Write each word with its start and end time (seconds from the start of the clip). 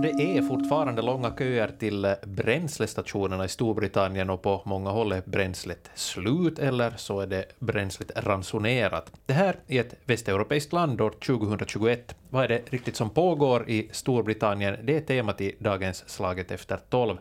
och 0.00 0.06
det 0.06 0.22
är 0.22 0.42
fortfarande 0.42 1.02
långa 1.02 1.32
köer 1.38 1.72
till 1.78 2.14
bränslestationerna 2.26 3.44
i 3.44 3.48
Storbritannien 3.48 4.30
och 4.30 4.42
på 4.42 4.62
många 4.64 4.90
håll 4.90 5.12
är 5.12 5.22
bränslet 5.26 5.90
slut 5.94 6.58
eller 6.58 6.92
så 6.96 7.20
är 7.20 7.26
det 7.26 7.44
bränslet 7.58 8.10
ransonerat. 8.16 9.12
Det 9.26 9.32
här 9.32 9.56
i 9.66 9.78
ett 9.78 9.94
västeuropeiskt 10.04 10.72
land 10.72 11.00
år 11.00 11.10
2021. 11.10 12.16
Vad 12.30 12.44
är 12.44 12.48
det 12.48 12.62
riktigt 12.72 12.96
som 12.96 13.10
pågår 13.10 13.70
i 13.70 13.88
Storbritannien? 13.92 14.76
Det 14.82 14.96
är 14.96 15.00
temat 15.00 15.40
i 15.40 15.56
dagens 15.58 16.08
Slaget 16.08 16.50
efter 16.50 16.76
tolv 16.76 17.16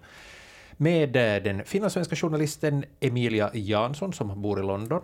med 0.77 1.09
den 1.43 1.63
finlandssvenska 1.65 2.15
journalisten 2.15 2.85
Emilia 2.99 3.51
Jansson 3.53 4.13
som 4.13 4.41
bor 4.41 4.59
i 4.59 4.63
London. 4.63 5.01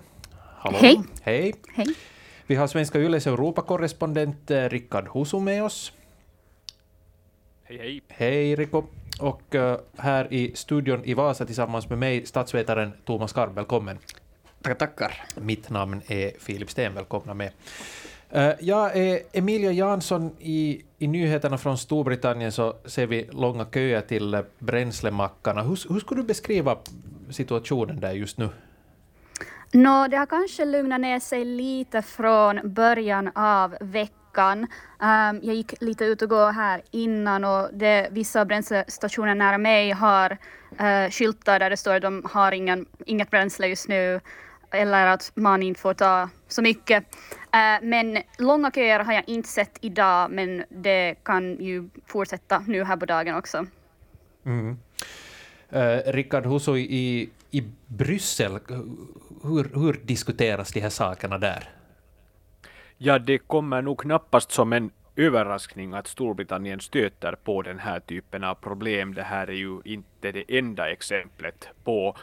Hallå. 0.58 0.78
Hej. 0.82 1.02
Hej. 1.22 1.56
Hej. 1.76 1.88
Vi 2.48 2.56
har 2.56 2.68
Svenska 2.68 3.00
Yles 3.00 3.28
Europakorrespondent 3.28 4.52
eh, 4.52 4.70
Rickard 4.70 5.08
Husu 5.14 5.40
med 5.40 5.64
oss. 5.64 5.94
Hej, 7.68 7.78
hej. 7.78 8.02
Hej, 8.08 8.56
Rico. 8.56 8.84
Och 9.20 9.56
uh, 9.56 9.76
här 9.98 10.34
i 10.34 10.52
studion 10.56 11.06
i 11.06 11.14
Vasa 11.14 11.46
tillsammans 11.46 11.90
med 11.90 11.98
mig, 11.98 12.26
statsvetaren 12.26 12.94
Thomas 13.06 13.34
Karp. 13.34 13.58
Välkommen. 13.58 13.98
Tackar, 14.62 14.76
tackar. 14.76 15.24
Mitt 15.36 15.70
namn 15.70 16.02
är 16.08 16.32
Filip 16.40 16.70
Sten. 16.70 16.94
Välkomna 16.94 17.34
med. 17.34 17.52
Uh, 18.36 18.52
jag 18.60 18.98
är 18.98 19.20
Emilia 19.34 19.72
Jansson. 19.72 20.32
I, 20.40 20.82
I 21.00 21.08
nyheterna 21.08 21.58
från 21.58 21.78
Storbritannien 21.78 22.52
så 22.52 22.76
ser 22.86 23.08
vi 23.08 23.30
långa 23.32 23.66
köer 23.66 24.02
till 24.02 24.44
bränslemackarna. 24.60 25.62
Hur, 25.62 25.94
hur 25.94 26.00
skulle 26.00 26.22
du 26.22 26.28
beskriva 26.28 26.78
situationen 27.30 28.00
där 28.00 28.12
just 28.12 28.38
nu? 28.38 28.50
Nå, 29.72 30.08
det 30.08 30.18
har 30.18 30.26
kanske 30.26 30.66
lugnat 30.66 31.02
ner 31.02 31.20
sig 31.20 31.46
lite 31.46 32.02
från 32.02 32.60
början 32.64 33.32
av 33.36 33.76
veckan. 33.82 34.25
Um, 34.44 35.40
jag 35.44 35.56
gick 35.56 35.82
lite 35.82 36.06
ut 36.06 36.22
och 36.22 36.30
gå 36.30 36.46
här 36.46 36.82
innan 36.92 37.44
och 37.44 37.70
det, 37.74 38.08
vissa 38.12 38.46
bränslestationer 38.46 39.36
nära 39.36 39.58
mig 39.58 39.92
har 39.92 40.32
uh, 40.82 41.10
skyltar 41.12 41.60
där 41.60 41.70
det 41.70 41.78
står 41.78 41.96
att 41.96 42.02
de 42.02 42.26
har 42.32 42.52
ingen, 42.52 42.86
inget 43.06 43.32
bränsle 43.32 43.68
just 43.68 43.88
nu 43.88 44.22
eller 44.72 45.08
att 45.08 45.32
man 45.36 45.64
inte 45.64 45.80
får 45.80 45.94
ta 45.94 46.30
så 46.48 46.62
mycket. 46.62 47.04
Uh, 47.56 47.88
men 47.88 48.18
långa 48.38 48.72
köer 48.72 49.00
har 49.00 49.14
jag 49.14 49.24
inte 49.28 49.50
sett 49.50 49.78
idag, 49.82 50.32
men 50.32 50.64
det 50.70 51.16
kan 51.24 51.58
ju 51.60 51.90
fortsätta 52.06 52.64
nu 52.68 52.84
här 52.84 52.98
på 52.98 53.06
dagen 53.06 53.36
också. 53.36 53.66
Mm. 54.46 54.78
Uh, 55.76 56.12
Rickard 56.12 56.46
Husso, 56.46 56.78
i, 56.78 57.30
i 57.52 57.64
Bryssel, 57.88 58.60
hur, 59.44 59.80
hur 59.80 59.94
diskuteras 60.04 60.72
de 60.72 60.80
här 60.80 60.90
sakerna 60.90 61.38
där? 61.38 61.70
Ja, 62.98 63.20
det 63.20 63.38
kommer 63.38 63.82
nog 63.82 64.00
knappast 64.00 64.52
som 64.52 64.74
en 64.74 64.92
överraskning 65.16 65.94
att 65.94 66.08
Storbritannien 66.08 66.80
stöter 66.80 67.36
på 67.44 67.62
den 67.62 67.80
här 67.80 68.00
typen 68.00 68.44
av 68.44 68.56
problem. 68.56 69.14
Det 69.14 69.24
här 69.24 69.48
är 69.48 69.54
ju 69.54 69.82
inte 69.84 70.32
det 70.32 70.58
enda 70.58 70.90
exemplet 70.90 71.70
på 71.84 72.16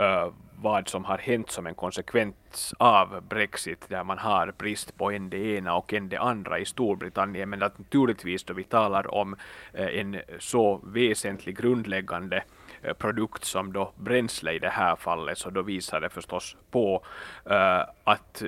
uh, 0.00 0.32
vad 0.56 0.88
som 0.88 1.04
har 1.04 1.18
hänt 1.18 1.50
som 1.50 1.66
en 1.66 1.74
konsekvens 1.74 2.74
av 2.78 3.22
Brexit, 3.28 3.88
där 3.88 4.04
man 4.04 4.18
har 4.18 4.52
brist 4.58 4.96
på 4.96 5.10
en 5.10 5.30
det 5.30 5.56
ena 5.56 5.74
och 5.74 5.94
en 5.94 6.08
det 6.08 6.16
andra 6.16 6.58
i 6.58 6.64
Storbritannien. 6.64 7.50
Men 7.50 7.62
att 7.62 7.78
naturligtvis 7.78 8.44
då 8.44 8.54
vi 8.54 8.64
talar 8.64 9.14
om 9.14 9.36
uh, 9.78 9.98
en 9.98 10.20
så 10.38 10.80
väsentlig 10.84 11.56
grundläggande 11.56 12.44
eh, 12.82 12.92
produkt 12.92 13.44
som 13.44 13.72
då 13.72 13.92
bränsle 13.96 14.52
i 14.52 14.58
det 14.58 14.68
här 14.68 14.96
fallet, 14.96 15.38
så 15.38 15.50
då 15.50 15.62
visar 15.62 16.00
det 16.00 16.10
förstås 16.10 16.56
på 16.70 17.04
uh, 17.50 17.84
att 18.04 18.42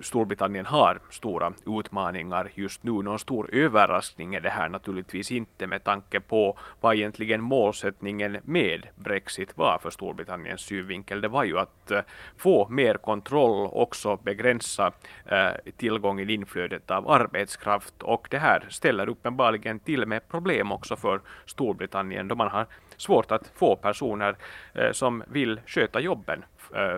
Storbritannien 0.00 0.66
har 0.66 1.00
stora 1.10 1.52
utmaningar 1.66 2.50
just 2.54 2.82
nu. 2.82 2.92
Någon 2.92 3.18
stor 3.18 3.54
överraskning 3.54 4.34
är 4.34 4.40
det 4.40 4.50
här 4.50 4.68
naturligtvis 4.68 5.32
inte 5.32 5.66
med 5.66 5.84
tanke 5.84 6.20
på 6.20 6.58
vad 6.80 6.94
egentligen 6.94 7.40
målsättningen 7.40 8.38
med 8.44 8.86
Brexit 8.94 9.56
var 9.56 9.78
för 9.82 9.90
Storbritanniens 9.90 10.60
synvinkel. 10.60 11.20
Det 11.20 11.28
var 11.28 11.44
ju 11.44 11.58
att 11.58 11.90
eh, 11.90 12.00
få 12.36 12.68
mer 12.68 12.94
kontroll, 12.94 13.68
också 13.72 14.16
begränsa 14.16 14.92
eh, 15.26 15.72
tillgången 15.76 16.30
inflödet 16.30 16.90
av 16.90 17.10
arbetskraft 17.10 18.02
och 18.02 18.28
det 18.30 18.38
här 18.38 18.66
ställer 18.68 19.08
uppenbarligen 19.08 19.80
till 19.80 20.06
med 20.06 20.28
problem 20.28 20.72
också 20.72 20.96
för 20.96 21.20
Storbritannien 21.46 22.28
då 22.28 22.34
man 22.34 22.48
har 22.48 22.66
svårt 22.96 23.32
att 23.32 23.52
få 23.54 23.76
personer 23.76 24.36
eh, 24.74 24.92
som 24.92 25.22
vill 25.28 25.60
sköta 25.66 26.00
jobben, 26.00 26.44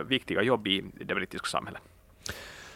viktiga 0.07 0.43
jobb 0.43 0.67
i 0.67 0.85
det 0.95 1.15
brittiska 1.15 1.47
samhället. 1.47 1.83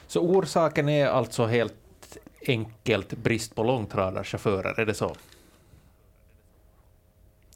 Så 0.08 0.20
orsaken 0.20 0.88
är 0.88 1.06
alltså 1.06 1.46
helt 1.46 2.18
enkelt 2.46 3.12
brist 3.12 3.54
på 3.54 3.62
långtradarchaufförer, 3.62 4.80
är 4.80 4.86
det 4.86 4.94
så? 4.94 5.14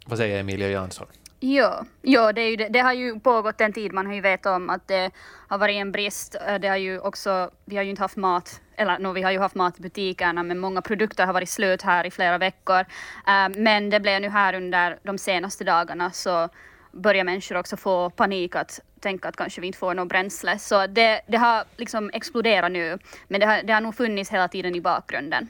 Vad 0.06 0.18
säger 0.18 0.40
Emilia 0.40 0.68
Jansson? 0.68 1.06
Ja, 1.40 1.84
ja 2.02 2.32
det, 2.32 2.40
är 2.40 2.48
ju 2.48 2.56
det, 2.56 2.68
det, 2.68 2.78
har 2.78 2.92
ju 2.92 3.20
pågått 3.20 3.60
en 3.60 3.72
tid, 3.72 3.92
man 3.92 4.06
har 4.06 4.14
ju 4.14 4.20
vetat 4.20 4.56
om 4.56 4.70
att 4.70 4.88
det 4.88 5.10
har 5.48 5.58
varit 5.58 5.76
en 5.76 5.92
brist. 5.92 6.36
Eh, 6.46 6.54
det 6.54 6.68
har 6.68 6.76
ju 6.76 6.98
också, 6.98 7.50
vi 7.64 7.76
har 7.76 7.82
ju 7.82 7.90
inte 7.90 8.02
haft 8.02 8.16
mat, 8.16 8.60
eller 8.76 8.98
no, 8.98 9.12
vi 9.12 9.22
har 9.22 9.30
ju 9.30 9.38
haft 9.38 9.54
mat 9.54 9.78
i 9.78 9.82
butikerna, 9.82 10.42
men 10.42 10.58
många 10.58 10.82
produkter 10.82 11.26
har 11.26 11.32
varit 11.32 11.48
slut 11.48 11.82
här 11.82 12.06
i 12.06 12.10
flera 12.10 12.38
veckor. 12.38 12.80
Uh, 12.80 13.56
men 13.56 13.90
det 13.90 14.00
blev 14.00 14.20
nu 14.20 14.28
här 14.28 14.54
under 14.54 14.98
de 15.02 15.18
senaste 15.18 15.64
dagarna 15.64 16.10
så 16.10 16.48
börjar 16.92 17.24
människor 17.24 17.56
också 17.56 17.76
få 17.76 18.10
panik 18.10 18.56
att 18.56 18.80
tänka 19.00 19.28
att 19.28 19.36
kanske 19.36 19.60
vi 19.60 19.66
inte 19.66 19.78
får 19.78 19.94
något 19.94 20.08
bränsle. 20.08 20.58
Så 20.58 20.86
det, 20.86 21.20
det 21.26 21.36
har 21.36 21.64
liksom 21.76 22.10
exploderat 22.14 22.72
nu, 22.72 22.98
men 23.28 23.40
det 23.40 23.46
har, 23.46 23.62
det 23.62 23.72
har 23.72 23.80
nog 23.80 23.94
funnits 23.94 24.30
hela 24.30 24.48
tiden 24.48 24.74
i 24.74 24.80
bakgrunden. 24.80 25.48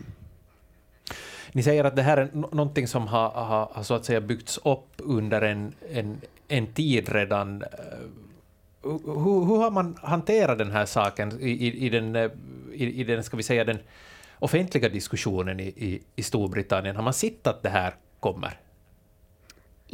Ni 1.52 1.62
säger 1.62 1.84
att 1.84 1.96
det 1.96 2.02
här 2.02 2.16
är 2.16 2.30
någonting 2.32 2.88
som 2.88 3.06
har, 3.06 3.30
har, 3.30 3.68
har, 3.72 3.82
så 3.82 3.94
att 3.94 4.04
säga 4.04 4.20
byggts 4.20 4.58
upp 4.58 4.94
under 4.96 5.42
en, 5.42 5.74
en, 5.92 6.20
en 6.48 6.66
tid 6.66 7.08
redan. 7.08 7.62
Eh, 7.62 7.68
hur, 8.82 9.44
hur 9.46 9.56
har 9.56 9.70
man 9.70 9.98
hanterat 10.02 10.58
den 10.58 10.70
här 10.70 10.86
saken 10.86 11.40
i, 11.40 11.50
i, 11.50 11.86
i 11.86 11.88
den, 11.88 12.16
eh, 12.16 12.30
i, 12.72 13.00
i, 13.00 13.04
den, 13.04 13.24
ska 13.24 13.36
vi 13.36 13.42
säga, 13.42 13.64
den 13.64 13.78
offentliga 14.38 14.88
diskussionen 14.88 15.60
i, 15.60 15.66
i, 15.66 16.02
i 16.16 16.22
Storbritannien? 16.22 16.96
Har 16.96 17.02
man 17.02 17.14
sett 17.14 17.46
att 17.46 17.62
det 17.62 17.68
här 17.68 17.94
kommer? 18.20 18.58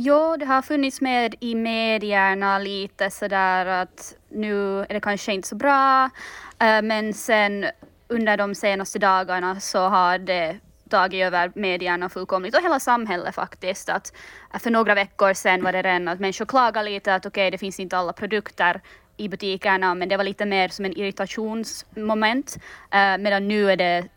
Jo, 0.01 0.37
det 0.37 0.47
har 0.47 0.63
funnits 0.63 1.01
med 1.01 1.35
i 1.41 1.55
medierna 1.55 2.59
lite 2.59 3.11
sådär 3.11 3.67
att 3.67 4.15
nu 4.29 4.81
är 4.81 4.95
det 4.95 5.01
kanske 5.01 5.33
inte 5.33 5.49
så 5.49 5.55
bra, 5.55 6.11
eh, 6.59 6.83
men 6.83 7.15
sen 7.15 7.67
under 8.09 8.37
de 8.37 8.55
senaste 8.55 8.99
dagarna 8.99 9.61
så 9.61 9.79
har 9.79 10.19
det 10.19 10.59
tagit 10.89 11.25
över 11.25 11.53
medierna 11.55 12.09
fullkomligt 12.09 12.57
och 12.57 12.63
hela 12.63 12.81
samhället 12.81 13.35
faktiskt. 13.35 13.89
Att 13.89 14.13
eh, 14.55 14.61
för 14.61 14.71
några 14.71 14.95
veckor 14.95 15.35
sedan 15.35 15.63
var 15.63 15.73
det 15.73 15.83
redan 15.83 16.09
att 16.09 16.21
människor 16.21 16.47
klagade 16.47 16.91
lite 16.91 17.15
att 17.15 17.27
okej, 17.27 17.43
okay, 17.43 17.51
det 17.51 17.59
finns 17.59 17.81
inte 17.81 17.97
alla 17.97 18.13
produkter 18.13 18.81
i 19.17 19.29
butikerna, 19.29 19.95
men 19.95 20.09
det 20.09 20.17
var 20.17 20.25
lite 20.25 20.47
mer 20.47 20.69
som 20.69 20.85
en 20.85 20.99
irritationsmoment, 20.99 22.59
eh, 22.91 23.19
medan 23.19 23.49
nu 23.49 23.71
är 23.71 23.77
det 23.77 24.09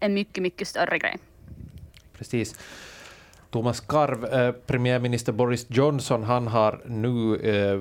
en 0.00 0.14
mycket, 0.14 0.42
mycket 0.42 0.68
större 0.68 0.98
grej. 0.98 1.18
Precis. 2.18 2.58
Thomas 3.50 3.80
Karv, 3.80 4.24
eh, 4.24 4.52
premiärminister 4.52 5.32
Boris 5.32 5.66
Johnson, 5.68 6.22
han 6.22 6.46
har 6.46 6.80
nu 6.86 7.36
eh, 7.36 7.80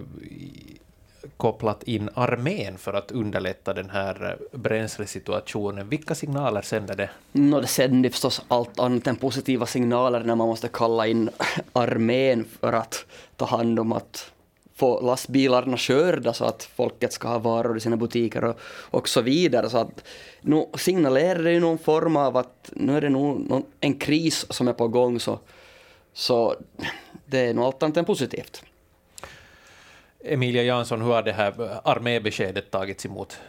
kopplat 1.38 1.84
in 1.84 2.10
armén 2.14 2.78
för 2.78 2.94
att 2.94 3.12
underlätta 3.12 3.74
den 3.74 3.90
här 3.90 4.38
eh, 4.52 4.60
bränslesituationen. 4.60 5.90
Vilka 5.90 6.16
signaler 6.16 6.62
sänder 6.62 6.96
det? 6.96 7.10
No, 7.32 7.62
det 7.62 7.68
sänder 7.68 8.10
förstås 8.10 8.42
allt 8.48 8.80
annat 8.80 9.08
än 9.08 9.16
positiva 9.16 9.66
signaler 9.66 10.24
när 10.24 10.36
man 10.36 10.48
måste 10.48 10.68
kalla 10.68 11.08
in 11.08 11.30
armén 11.74 12.46
för 12.60 12.74
att 12.74 13.06
ta 13.36 13.46
hand 13.46 13.80
om 13.80 13.92
att 13.92 14.32
få 14.76 15.02
lastbilarna 15.02 15.78
körda 15.78 16.34
så 16.34 16.46
att 16.46 16.64
folket 16.64 17.14
ska 17.14 17.28
ha 17.28 17.40
varor 17.40 17.78
i 17.78 17.80
sina 17.80 17.98
butiker 17.98 18.44
och, 18.44 18.58
och 18.66 19.10
så 19.10 19.22
vidare. 19.22 19.70
Så 19.70 19.78
att 19.78 20.04
nu 20.42 20.66
signalerar 20.78 21.44
det 21.44 21.52
ju 21.52 21.60
någon 21.60 21.78
form 21.78 22.16
av 22.16 22.38
att 22.38 22.72
nu 22.74 22.98
är 22.98 23.02
det 23.02 23.10
nog 23.10 23.64
en 23.80 23.94
kris 23.94 24.46
som 24.50 24.68
är 24.68 24.74
på 24.74 24.88
gång 24.88 25.20
så 25.20 25.40
så 26.18 26.56
det 27.26 27.40
är 27.50 27.54
nog 27.54 27.66
allt 27.66 27.84
annat 27.84 27.98
än 27.98 28.06
positivt. 28.06 28.64
Emilia 30.24 30.64
Jansson, 30.64 31.02
hur 31.02 31.12
har 31.12 31.24
det 31.24 31.32
här 31.32 31.80
armébeskedet 31.84 32.72
tagits 32.72 33.06
emot? 33.06 33.40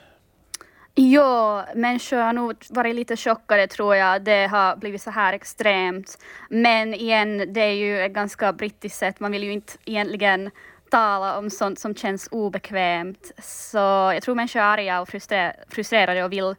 Ja, 0.94 1.66
människor 1.74 2.16
har 2.16 2.32
nog 2.32 2.54
varit 2.70 2.94
lite 2.94 3.16
chockade 3.16 3.66
tror 3.66 3.96
jag. 3.96 4.22
Det 4.22 4.46
har 4.46 4.76
blivit 4.76 5.02
så 5.02 5.10
här 5.10 5.32
extremt. 5.32 6.18
Men 6.50 6.94
igen, 6.94 7.52
det 7.52 7.60
är 7.60 7.74
ju 7.74 8.00
ett 8.00 8.12
ganska 8.12 8.52
brittiskt 8.52 8.98
sätt. 8.98 9.20
Man 9.20 9.32
vill 9.32 9.44
ju 9.44 9.52
inte 9.52 9.72
egentligen 9.84 10.50
tala 10.90 11.38
om 11.38 11.50
sånt 11.50 11.78
som 11.78 11.94
känns 11.94 12.28
obekvämt. 12.30 13.32
Så 13.42 13.78
jag 14.14 14.22
tror 14.22 14.34
människor 14.34 14.60
är 14.60 14.64
arga 14.64 15.00
och 15.00 15.08
frustrerade 15.68 16.24
och 16.24 16.32
vill 16.32 16.54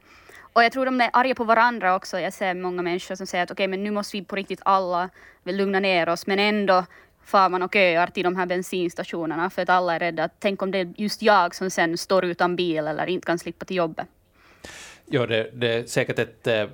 och 0.53 0.63
jag 0.63 0.71
tror 0.71 0.85
de 0.85 1.01
är 1.01 1.09
arga 1.13 1.35
på 1.35 1.43
varandra 1.43 1.95
också. 1.95 2.19
Jag 2.19 2.33
ser 2.33 2.53
många 2.53 2.81
människor 2.81 3.15
som 3.15 3.27
säger 3.27 3.43
att 3.43 3.51
okej, 3.51 3.63
okay, 3.63 3.67
men 3.67 3.83
nu 3.83 3.91
måste 3.91 4.17
vi 4.17 4.23
på 4.23 4.35
riktigt 4.35 4.61
alla 4.65 5.09
lugna 5.43 5.79
ner 5.79 6.09
oss, 6.09 6.27
men 6.27 6.39
ändå 6.39 6.85
far 7.23 7.49
man 7.49 7.63
och 7.63 7.73
köar 7.73 8.07
till 8.07 8.23
de 8.23 8.35
här 8.35 8.45
bensinstationerna 8.45 9.49
för 9.49 9.61
att 9.61 9.69
alla 9.69 9.95
är 9.95 9.99
rädda. 9.99 10.29
Tänk 10.39 10.61
om 10.61 10.71
det 10.71 10.77
är 10.77 10.93
just 10.97 11.21
jag 11.21 11.55
som 11.55 11.69
sen 11.69 11.97
står 11.97 12.25
utan 12.25 12.55
bil 12.55 12.87
eller 12.87 13.07
inte 13.07 13.25
kan 13.25 13.39
slippa 13.39 13.65
till 13.65 13.77
jobbet. 13.77 14.07
Ja, 15.05 15.25
det, 15.27 15.49
det 15.53 15.73
är 15.73 15.85
säkert 15.85 16.19
ett 16.19 16.47
eh, 16.47 16.65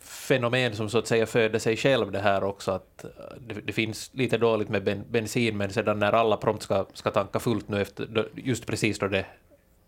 fenomen 0.00 0.76
som 0.76 0.90
så 0.90 0.98
att 0.98 1.06
säga 1.06 1.26
föder 1.26 1.58
sig 1.58 1.76
själv 1.76 2.12
det 2.12 2.20
här 2.20 2.44
också, 2.44 2.70
att 2.70 3.04
eh, 3.04 3.10
det, 3.40 3.54
det 3.54 3.72
finns 3.72 4.10
lite 4.14 4.38
dåligt 4.38 4.68
med 4.68 4.84
ben, 4.84 5.04
bensin, 5.10 5.56
men 5.56 5.70
sedan 5.70 5.98
när 5.98 6.12
alla 6.12 6.36
prompt 6.36 6.62
ska, 6.62 6.86
ska 6.92 7.10
tanka 7.10 7.38
fullt 7.38 7.68
nu 7.68 7.80
efter, 7.80 8.28
just 8.34 8.66
precis 8.66 8.98
då 8.98 9.08
det 9.08 9.26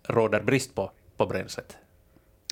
råder 0.09 0.41
brist 0.41 0.75
på, 0.75 0.91
på 1.17 1.27
bränslet. 1.27 1.77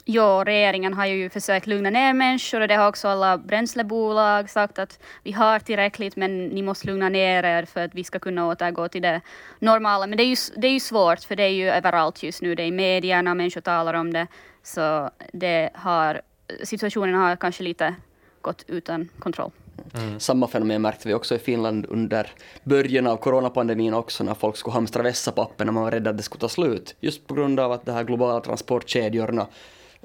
Ja, 0.06 0.42
regeringen 0.46 0.94
har 0.94 1.06
ju 1.06 1.30
försökt 1.30 1.66
lugna 1.66 1.90
ner 1.90 2.12
människor 2.12 2.60
och 2.60 2.68
det 2.68 2.74
har 2.74 2.88
också 2.88 3.08
alla 3.08 3.38
bränslebolag 3.38 4.50
sagt 4.50 4.78
att 4.78 4.98
vi 5.22 5.32
har 5.32 5.58
tillräckligt 5.58 6.16
men 6.16 6.46
ni 6.46 6.62
måste 6.62 6.86
lugna 6.86 7.08
ner 7.08 7.42
er 7.42 7.64
för 7.64 7.84
att 7.84 7.94
vi 7.94 8.04
ska 8.04 8.18
kunna 8.18 8.48
återgå 8.48 8.88
till 8.88 9.02
det 9.02 9.20
normala. 9.58 10.06
Men 10.06 10.16
det 10.16 10.22
är 10.22 10.28
ju, 10.28 10.36
det 10.56 10.66
är 10.66 10.72
ju 10.72 10.80
svårt 10.80 11.20
för 11.20 11.36
det 11.36 11.42
är 11.42 11.48
ju 11.48 11.68
överallt 11.70 12.22
just 12.22 12.42
nu. 12.42 12.54
Det 12.54 12.62
är 12.62 12.66
i 12.66 12.70
medierna, 12.70 13.34
människor 13.34 13.60
talar 13.60 13.94
om 13.94 14.12
det. 14.12 14.26
Så 14.62 15.10
det 15.32 15.70
har, 15.74 16.20
situationen 16.62 17.14
har 17.14 17.36
kanske 17.36 17.62
lite 17.62 17.94
gått 18.40 18.64
utan 18.66 19.08
kontroll. 19.18 19.50
Mm. 19.94 20.20
Samma 20.20 20.48
fenomen 20.48 20.82
märkte 20.82 21.08
vi 21.08 21.14
också 21.14 21.34
i 21.34 21.38
Finland 21.38 21.86
under 21.88 22.30
början 22.64 23.06
av 23.06 23.16
coronapandemin 23.16 23.94
också 23.94 24.24
när 24.24 24.34
folk 24.34 24.56
skulle 24.56 24.74
hamstra 24.74 25.02
vässapapper 25.02 25.64
när 25.64 25.72
man 25.72 25.82
var 25.82 25.90
rädd 25.90 26.08
att 26.08 26.16
det 26.16 26.22
skulle 26.22 26.40
ta 26.40 26.48
slut. 26.48 26.94
Just 27.00 27.26
på 27.26 27.34
grund 27.34 27.60
av 27.60 27.72
att 27.72 27.86
de 27.86 27.92
här 27.92 28.04
globala 28.04 28.40
transportkedjorna 28.40 29.46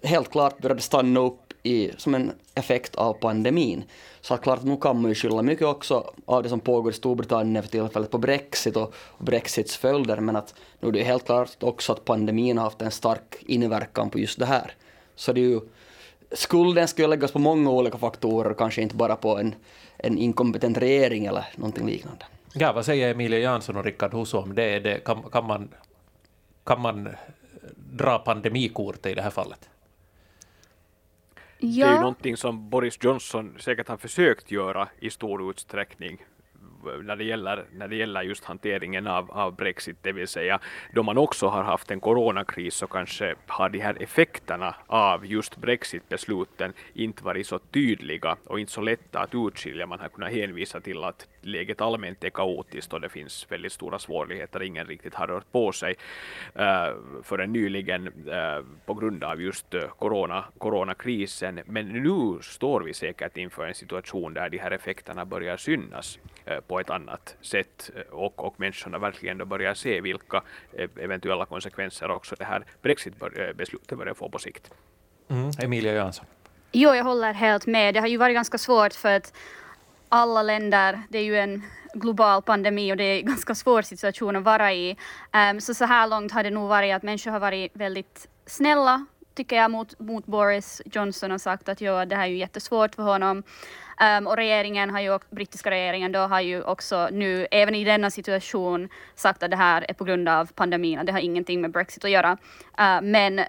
helt 0.03 0.31
klart 0.31 0.57
började 0.57 0.81
stanna 0.81 1.19
upp 1.19 1.49
i, 1.63 1.91
som 1.97 2.15
en 2.15 2.31
effekt 2.55 2.95
av 2.95 3.13
pandemin. 3.13 3.83
Så 4.21 4.37
klart, 4.37 4.63
nu 4.63 4.77
kan 4.77 5.01
man 5.01 5.11
ju 5.11 5.15
skylla 5.15 5.41
mycket 5.41 5.67
också 5.67 6.13
av 6.25 6.43
det 6.43 6.49
som 6.49 6.59
pågår 6.59 6.91
i 6.91 6.95
Storbritannien 6.95 7.63
för 7.63 7.69
tillfället 7.69 8.11
på 8.11 8.17
Brexit 8.17 8.75
och, 8.75 8.93
Brexits 9.17 9.77
följder, 9.77 10.19
men 10.19 10.35
att 10.35 10.55
nu 10.79 10.87
är 10.87 10.91
det 10.91 11.03
helt 11.03 11.25
klart 11.25 11.63
också 11.63 11.93
att 11.93 12.05
pandemin 12.05 12.57
har 12.57 12.63
haft 12.63 12.81
en 12.81 12.91
stark 12.91 13.35
inverkan 13.39 14.09
på 14.09 14.19
just 14.19 14.39
det 14.39 14.45
här. 14.45 14.71
Så 15.15 15.33
det 15.33 15.41
är 15.41 15.49
ju, 15.49 15.59
skulden 16.31 16.87
ska 16.87 17.01
ju 17.01 17.07
läggas 17.07 17.31
på 17.31 17.39
många 17.39 17.71
olika 17.71 17.97
faktorer, 17.97 18.53
kanske 18.53 18.81
inte 18.81 18.95
bara 18.95 19.15
på 19.15 19.37
en, 19.37 19.55
en 19.97 20.17
inkompetent 20.17 20.77
regering 20.77 21.25
eller 21.25 21.45
någonting 21.55 21.87
liknande. 21.87 22.25
Ja, 22.53 22.73
vad 22.73 22.85
säger 22.85 23.11
Emilia 23.11 23.39
Jansson 23.39 23.77
och 23.77 23.85
Rickard 23.85 24.13
Husso 24.13 24.37
om 24.37 24.55
det? 24.55 24.79
det 24.79 25.03
kan, 25.03 25.23
kan, 25.23 25.45
man, 25.45 25.69
kan 26.63 26.81
man 26.81 27.09
dra 27.75 28.19
pandemikortet 28.19 29.05
i 29.05 29.13
det 29.13 29.21
här 29.21 29.29
fallet? 29.29 29.69
Ja. 31.59 31.85
Det 31.85 31.91
är 31.91 31.95
ju 31.95 31.99
någonting 31.99 32.37
som 32.37 32.69
Boris 32.69 32.97
Johnson 33.01 33.55
säkert 33.59 33.87
har 33.87 33.97
försökt 33.97 34.51
göra 34.51 34.89
i 34.99 35.09
stor 35.09 35.49
utsträckning 35.49 36.17
när 37.03 37.15
det 37.15 37.23
gäller, 37.23 37.65
när 37.73 37.87
det 37.87 37.95
gäller 37.95 38.21
just 38.21 38.45
hanteringen 38.45 39.07
av, 39.07 39.31
av 39.31 39.55
Brexit, 39.55 39.97
det 40.01 40.11
vill 40.11 40.27
säga 40.27 40.59
då 40.93 41.03
man 41.03 41.17
också 41.17 41.47
har 41.47 41.63
haft 41.63 41.91
en 41.91 41.99
coronakris 41.99 42.75
så 42.75 42.87
kanske 42.87 43.35
har 43.47 43.69
de 43.69 43.79
här 43.79 44.01
effekterna 44.03 44.75
av 44.87 45.25
just 45.25 45.57
Brexit-besluten 45.57 46.73
inte 46.93 47.23
varit 47.23 47.47
så 47.47 47.59
tydliga 47.59 48.37
och 48.45 48.59
inte 48.59 48.71
så 48.71 48.81
lätta 48.81 49.19
att 49.19 49.35
urskilja. 49.35 49.85
Man 49.85 49.99
har 49.99 50.09
kunnat 50.09 50.31
hänvisa 50.31 50.79
till 50.79 51.03
att 51.03 51.27
läget 51.41 51.81
allmänt 51.81 52.23
är 52.23 52.29
kaotiskt 52.29 52.93
och 52.93 53.01
det 53.01 53.09
finns 53.09 53.51
väldigt 53.51 53.71
stora 53.71 53.99
svårigheter. 53.99 54.63
Ingen 54.63 54.87
riktigt 54.87 55.15
har 55.15 55.27
rört 55.27 55.51
på 55.51 55.71
sig 55.71 55.95
uh, 56.59 57.23
förrän 57.23 57.53
nyligen 57.53 58.07
uh, 58.07 58.65
på 58.85 58.93
grund 58.93 59.23
av 59.23 59.41
just 59.41 59.73
uh, 59.73 59.81
corona, 59.81 60.43
coronakrisen. 60.57 61.59
Men 61.65 61.87
nu 61.87 62.41
står 62.41 62.81
vi 62.81 62.93
säkert 62.93 63.37
inför 63.37 63.67
en 63.67 63.75
situation 63.75 64.33
där 64.33 64.49
de 64.49 64.57
här 64.57 64.71
effekterna 64.71 65.25
börjar 65.25 65.57
synas 65.57 66.19
uh, 66.47 66.59
på 66.59 66.79
ett 66.79 66.89
annat 66.89 67.35
sätt 67.41 67.91
och, 68.11 68.45
och 68.45 68.59
människorna 68.59 68.97
verkligen 68.97 69.37
då 69.37 69.45
börjar 69.45 69.73
se 69.73 70.01
vilka 70.01 70.43
eventuella 70.99 71.45
konsekvenser 71.45 72.11
också 72.11 72.35
det 72.39 72.45
här 72.45 72.63
Brexit-beslutet 72.81 73.97
börjar 73.97 74.13
få 74.13 74.29
på 74.29 74.39
sikt. 74.39 74.73
Mm. 75.29 75.51
Emilia 75.59 75.93
Jansson. 75.93 76.25
Jo, 76.71 76.95
jag 76.95 77.03
håller 77.03 77.33
helt 77.33 77.67
med. 77.67 77.93
Det 77.93 77.99
har 77.99 78.07
ju 78.07 78.17
varit 78.17 78.33
ganska 78.33 78.57
svårt 78.57 78.93
för 78.93 79.15
att 79.15 79.33
alla 80.09 80.43
länder, 80.43 81.01
det 81.09 81.17
är 81.17 81.23
ju 81.23 81.37
en 81.37 81.63
global 81.93 82.41
pandemi 82.41 82.93
och 82.93 82.97
det 82.97 83.03
är 83.03 83.19
en 83.19 83.25
ganska 83.25 83.55
svår 83.55 83.81
situation 83.81 84.35
att 84.35 84.43
vara 84.43 84.73
i. 84.73 84.97
Um, 85.51 85.61
så 85.61 85.73
så 85.73 85.85
här 85.85 86.07
långt 86.07 86.31
har 86.31 86.43
det 86.43 86.49
nog 86.49 86.69
varit 86.69 86.95
att 86.95 87.03
människor 87.03 87.31
har 87.31 87.39
varit 87.39 87.71
väldigt 87.73 88.27
snälla 88.45 89.05
tycker 89.39 89.55
jag 89.55 89.71
mot, 89.71 89.99
mot 89.99 90.25
Boris 90.25 90.81
Johnson 90.85 91.31
och 91.31 91.41
sagt 91.41 91.69
att 91.69 91.81
ja, 91.81 92.05
det 92.05 92.15
här 92.15 92.23
är 92.23 92.27
ju 92.27 92.37
jättesvårt 92.37 92.95
för 92.95 93.03
honom. 93.03 93.43
Um, 94.17 94.27
och 94.27 94.35
regeringen 94.35 94.89
har 94.89 94.99
ju, 94.99 95.19
brittiska 95.29 95.71
regeringen 95.71 96.11
då 96.11 96.19
har 96.19 96.41
ju 96.41 96.63
också 96.63 97.09
nu, 97.11 97.47
även 97.51 97.75
i 97.75 97.83
denna 97.83 98.11
situation, 98.11 98.89
sagt 99.15 99.43
att 99.43 99.51
det 99.51 99.57
här 99.57 99.85
är 99.89 99.93
på 99.93 100.03
grund 100.03 100.29
av 100.29 100.45
pandemin, 100.45 101.05
det 101.05 101.11
har 101.11 101.19
ingenting 101.19 101.61
med 101.61 101.71
Brexit 101.71 102.05
att 102.05 102.11
göra. 102.11 102.37
Uh, 102.79 103.01
men 103.01 103.41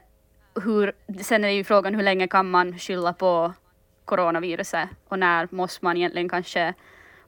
hur, 0.65 0.93
sen 1.23 1.45
är 1.45 1.49
det 1.49 1.55
ju 1.55 1.65
frågan 1.65 1.95
hur 1.95 2.03
länge 2.03 2.29
kan 2.29 2.51
man 2.51 2.79
skylla 2.79 3.13
på 3.13 3.53
coronaviruset 4.11 4.89
och 5.09 5.19
när 5.19 5.49
måste 5.51 5.85
man 5.85 5.97
egentligen 5.97 6.29
kanske 6.29 6.75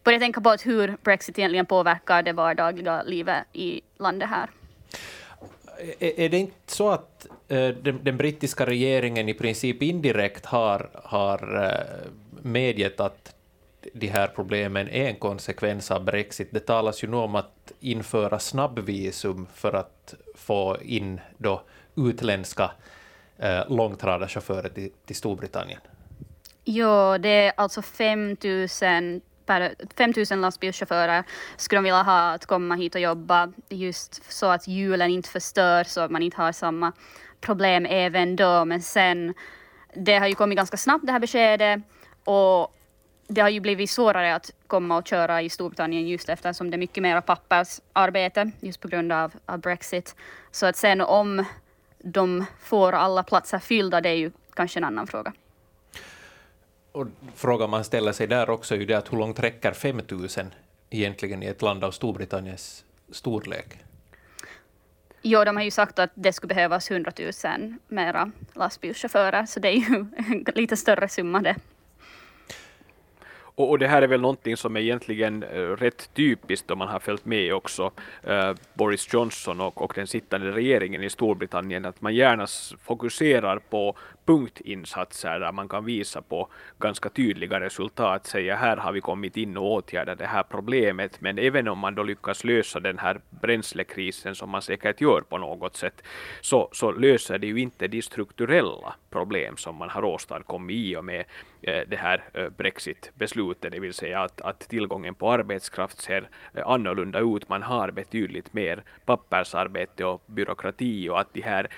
börja 0.05 0.19
tänka 0.19 0.40
på 0.40 0.50
att 0.50 0.67
hur 0.67 0.96
Brexit 1.02 1.38
egentligen 1.38 1.67
påverkar 1.67 2.23
det 2.23 2.32
vardagliga 2.32 3.02
livet 3.02 3.44
i 3.52 3.81
landet 3.99 4.29
här. 4.29 4.50
Är 5.99 6.29
det 6.29 6.38
inte 6.38 6.73
så 6.73 6.90
att 6.90 7.26
eh, 7.49 7.69
den, 7.69 8.17
brittiska 8.17 8.67
regeringen 8.67 9.29
i 9.29 9.34
princip 9.34 9.82
indirekt 9.82 10.46
har, 10.46 10.90
har 10.94 11.64
eh, 11.64 12.11
medgett 12.43 13.00
att 13.00 13.34
de 13.93 14.06
här 14.06 14.26
problemen 14.26 14.88
är 14.88 15.08
en 15.08 15.17
konsekvens 15.17 15.90
av 15.90 16.05
Brexit. 16.05 16.49
Det 16.50 16.61
talas 16.61 17.05
ju 17.05 17.08
nu 17.08 17.17
om 17.17 17.34
att 17.34 17.73
införa 17.81 18.38
snabbvisum 18.38 19.46
för 19.55 19.73
att 19.73 20.14
få 20.34 20.76
in 20.82 21.20
då 21.38 21.62
utländska 21.96 22.70
eh, 23.38 23.70
långtradarchaufförer 23.70 24.69
till, 24.69 24.90
till 25.06 25.17
Storbritannien. 25.17 25.81
Ja, 26.64 27.19
det 27.19 27.29
är 27.29 27.53
alltså 27.56 27.82
5 27.82 28.29
000 28.29 29.20
per 29.47 29.75
5 29.97 30.12
000 30.31 30.41
lastbilschaufförer 30.41 31.25
skulle 31.56 31.79
de 31.79 31.85
vilja 31.85 32.03
ha 32.03 32.32
att 32.32 32.47
komma 32.47 32.75
hit 32.75 32.94
och 32.94 33.00
jobba 33.00 33.53
just 33.69 34.32
så 34.32 34.47
att 34.47 34.69
hjulen 34.69 35.11
inte 35.11 35.29
förstörs 35.29 35.87
så 35.87 36.00
att 36.00 36.11
man 36.11 36.23
inte 36.23 36.37
har 36.37 36.53
samma 36.53 36.93
problem 37.41 37.87
även 37.87 38.37
då. 38.37 38.64
Men 38.64 38.82
sen, 38.82 39.35
det 39.94 40.19
har 40.19 40.26
ju 40.26 40.35
kommit 40.35 40.56
ganska 40.56 40.76
snabbt 40.76 41.06
det 41.06 41.12
här 41.12 41.20
beskedet 41.20 41.81
och 42.25 42.75
det 43.29 43.41
har 43.41 43.49
ju 43.49 43.61
blivit 43.61 43.91
svårare 43.91 44.35
att 44.35 44.50
komma 44.67 44.97
och 44.97 45.06
köra 45.06 45.43
i 45.43 45.49
Storbritannien 45.50 46.08
just 46.08 46.29
eftersom 46.29 46.70
det 46.70 46.76
är 46.76 46.79
mycket 46.79 47.03
mer 47.03 47.20
pappersarbete 47.20 48.50
just 48.61 48.81
på 48.81 48.88
grund 48.88 49.12
av, 49.12 49.32
av 49.47 49.58
Brexit. 49.58 50.17
Så 50.50 50.67
att 50.67 50.76
sen 50.76 51.00
om 51.00 51.44
de 51.99 52.44
får 52.61 52.93
alla 52.93 53.23
platser 53.23 53.58
fyllda, 53.58 54.00
det 54.00 54.08
är 54.08 54.17
ju 54.17 54.31
kanske 54.55 54.81
en 54.81 54.85
annan 54.85 55.06
fråga. 55.06 55.32
Och 56.93 57.06
frågan 57.34 57.70
man 57.70 57.84
ställer 57.84 58.13
sig 58.13 58.27
där 58.27 58.51
också 58.51 58.75
är 58.75 58.79
ju 58.79 58.87
det 58.87 58.94
att 58.94 59.13
hur 59.13 59.19
långt 59.19 59.41
räcker 59.41 59.72
5 59.72 60.01
000 60.11 60.29
egentligen 60.91 61.43
i 61.43 61.46
ett 61.46 61.63
land 61.63 61.84
av 61.84 61.91
Storbritanniens 61.91 62.84
storlek? 63.11 63.79
Jo, 65.22 65.44
de 65.44 65.56
har 65.56 65.63
ju 65.63 65.70
sagt 65.70 65.99
att 65.99 66.11
det 66.15 66.32
skulle 66.32 66.55
behövas 66.55 66.91
100 66.91 67.13
000 67.44 67.75
mera 67.89 68.31
lastbilschaufförer, 68.55 69.46
så 69.46 69.61
det 69.61 69.69
är 69.69 69.77
ju 69.77 70.06
en 70.17 70.44
lite 70.55 70.77
större 70.77 71.08
summa 71.08 71.41
det. 71.41 71.56
Och, 73.55 73.79
det 73.79 73.89
här 73.89 74.03
är 74.03 74.06
väl 74.06 74.20
någonting 74.20 74.56
som 74.56 74.77
är 74.77 74.81
egentligen 74.81 75.43
uh, 75.43 75.77
rätt 75.77 76.15
typiskt 76.15 76.70
om 76.70 76.79
man 76.79 76.89
har 76.89 76.99
följt 76.99 77.25
med 77.25 77.55
också 77.55 77.93
uh, 78.29 78.55
Boris 78.75 79.15
Johnson 79.15 79.61
och, 79.61 79.82
och 79.82 79.93
den 79.96 80.06
sittande 80.06 80.53
regeringen 80.53 81.03
i 81.03 81.11
Storbritannien, 81.11 81.84
att 81.84 82.01
man 82.01 82.15
gärna 82.15 82.46
fokuserar 82.82 83.58
på 83.58 83.96
punktinsatser 84.24 85.41
där 85.41 85.52
man 85.52 85.69
kan 85.69 85.84
visa 85.84 86.22
på 86.22 86.48
ganska 86.79 87.08
tydliga 87.08 87.60
resultat, 87.60 88.26
säga 88.26 88.56
här 88.56 88.76
har 88.76 88.93
vi 88.93 89.00
kommit 89.00 89.36
in 89.36 89.56
och 89.56 89.72
åtgärdat 89.72 90.19
det 90.19 90.26
här 90.26 90.43
problemet, 90.43 91.20
men 91.20 91.38
även 91.38 91.69
om 91.69 91.79
man 91.79 91.94
då 91.94 92.02
lyckas 92.02 92.44
lösa 92.44 92.81
den 92.81 92.98
här 92.98 93.20
bränslekrisen 93.31 94.34
som 94.34 94.50
man 94.50 94.62
säkert 94.62 95.00
gör 95.00 95.20
på 95.20 95.38
något 95.38 95.76
sätt, 95.76 96.02
så, 96.41 96.69
så 96.72 96.93
löser 96.93 97.38
det 97.38 97.46
ju 97.46 97.60
inte 97.60 97.88
de 97.88 98.02
strukturella 98.02 98.94
problem 99.10 99.56
som 99.56 99.76
man 99.76 99.91
har 99.91 100.05
åstadkommit 100.05 100.76
i 100.76 100.96
och 100.96 101.05
med 101.05 101.24
eh, 101.62 101.82
det 101.88 101.96
här 101.96 102.24
eh, 102.34 102.48
Brexit-beslutet, 102.48 103.72
det 103.72 103.81
vill 103.81 103.94
säga 103.94 104.22
att, 104.22 104.41
att 104.41 104.60
tillgången 104.60 105.14
på 105.14 105.32
arbetskraft 105.32 106.00
ser 106.00 106.29
eh, 106.55 106.67
annorlunda 106.67 107.19
ut. 107.20 107.48
Man 107.48 107.62
har 107.62 107.91
betydligt 107.91 108.52
mer 108.52 108.82
pappersarbete 109.05 110.05
och 110.05 110.22
byråkrati 110.26 111.08
och 111.08 111.20
att 111.20 111.34
de 111.34 111.41
här 111.41 111.69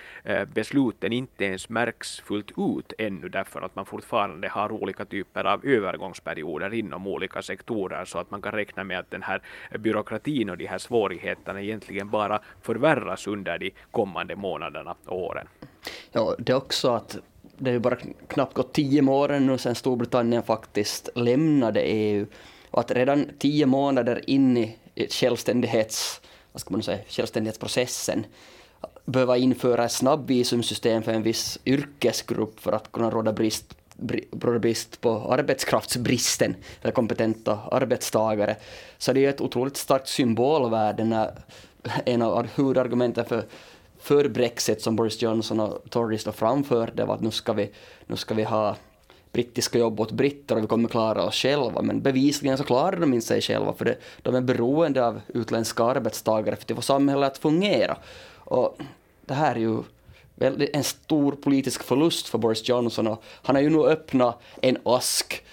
besluten 0.46 1.12
inte 1.12 1.44
ens 1.44 1.68
märks 1.68 2.20
fullt 2.34 2.50
ut 2.58 2.92
ännu 2.98 3.28
därför 3.28 3.62
att 3.62 3.76
man 3.76 3.86
fortfarande 3.86 4.48
har 4.48 4.72
olika 4.72 5.04
typer 5.04 5.44
av 5.44 5.66
övergångsperioder 5.66 6.74
inom 6.74 7.06
olika 7.06 7.42
sektorer 7.42 8.04
så 8.04 8.18
att 8.18 8.30
man 8.30 8.42
kan 8.42 8.52
räkna 8.52 8.84
med 8.84 8.98
att 8.98 9.10
den 9.10 9.22
här 9.22 9.42
byråkratin 9.78 10.50
och 10.50 10.58
de 10.58 10.66
här 10.66 10.78
svårigheterna 10.78 11.62
egentligen 11.62 12.10
bara 12.10 12.40
förvärras 12.62 13.26
under 13.26 13.58
de 13.58 13.70
kommande 13.90 14.36
månaderna 14.36 14.94
och 15.06 15.18
åren. 15.18 15.46
Ja, 16.12 16.34
det 16.38 16.52
är 16.52 16.56
också 16.56 16.90
att 16.90 17.16
det 17.58 17.70
är 17.70 17.78
bara 17.78 17.96
knappt 18.28 18.54
gått 18.54 18.72
tio 18.72 19.02
månader 19.02 19.40
nu 19.40 19.58
sedan 19.58 19.74
Storbritannien 19.74 20.42
faktiskt 20.42 21.08
lämnade 21.14 21.80
EU 21.80 22.26
och 22.70 22.80
att 22.80 22.90
redan 22.90 23.30
tio 23.38 23.66
månader 23.66 24.30
in 24.30 24.56
i 24.56 24.76
självständighets, 25.10 26.20
vad 26.52 26.60
ska 26.60 26.70
man 26.70 26.82
säga, 26.82 26.98
självständighetsprocessen 27.08 28.26
behöva 29.04 29.36
införa 29.36 29.84
ett 29.84 29.92
snabbvisumsystem 29.92 31.02
för 31.02 31.12
en 31.12 31.22
viss 31.22 31.58
yrkesgrupp 31.64 32.60
för 32.60 32.72
att 32.72 32.92
kunna 32.92 33.10
råda 33.10 33.32
brist 33.32 33.74
råda 34.40 34.58
brist 34.58 35.00
på 35.00 35.32
arbetskraftsbristen, 35.32 36.56
eller 36.82 36.92
kompetenta 36.92 37.58
arbetstagare. 37.70 38.56
Så 38.98 39.12
det 39.12 39.24
är 39.24 39.30
ett 39.30 39.40
otroligt 39.40 39.76
starkt 39.76 40.08
symbolvärde 40.08 41.04
när 41.04 41.30
en 42.04 42.22
av 42.22 42.46
huvudargumenten 42.54 43.24
för, 43.24 43.44
för 43.98 44.28
Brexit 44.28 44.82
som 44.82 44.96
Boris 44.96 45.22
Johnson 45.22 45.60
och 45.60 45.90
Tories 45.90 46.24
då 46.24 46.32
framförde 46.32 47.04
var 47.04 47.14
att 47.14 47.20
nu 47.20 47.30
ska 47.30 47.52
vi, 47.52 47.70
nu 48.06 48.16
ska 48.16 48.34
vi 48.34 48.44
ha 48.44 48.76
brittiska 49.32 49.78
jobb 49.78 50.00
åt 50.00 50.12
britter 50.12 50.56
och 50.56 50.62
vi 50.62 50.66
kommer 50.66 50.88
klara 50.88 51.22
oss 51.22 51.34
själva. 51.34 51.82
Men 51.82 52.02
bevisligen 52.02 52.58
så 52.58 52.64
klarar 52.64 53.00
de 53.00 53.14
inte 53.14 53.26
sig 53.26 53.40
själva 53.40 53.72
för 53.72 53.84
det, 53.84 53.96
de 54.22 54.34
är 54.34 54.40
beroende 54.40 55.06
av 55.06 55.20
utländska 55.28 55.84
arbetstagare 55.84 56.56
för 56.56 56.72
att 56.72 56.76
få 56.76 56.82
samhället 56.82 57.32
att 57.32 57.38
fungera. 57.38 57.96
Och 58.44 58.78
det 59.26 59.34
här 59.34 59.54
är 59.54 59.60
ju 59.60 59.82
en 60.72 60.84
stor 60.84 61.32
politisk 61.32 61.82
förlust 61.82 62.28
för 62.28 62.38
Boris 62.38 62.68
Johnson 62.68 63.06
och 63.06 63.22
han 63.42 63.56
har 63.56 63.62
ju 63.62 63.70
nu 63.70 63.84
öppnat 63.84 64.42
en 64.62 64.78
ask 64.82 65.44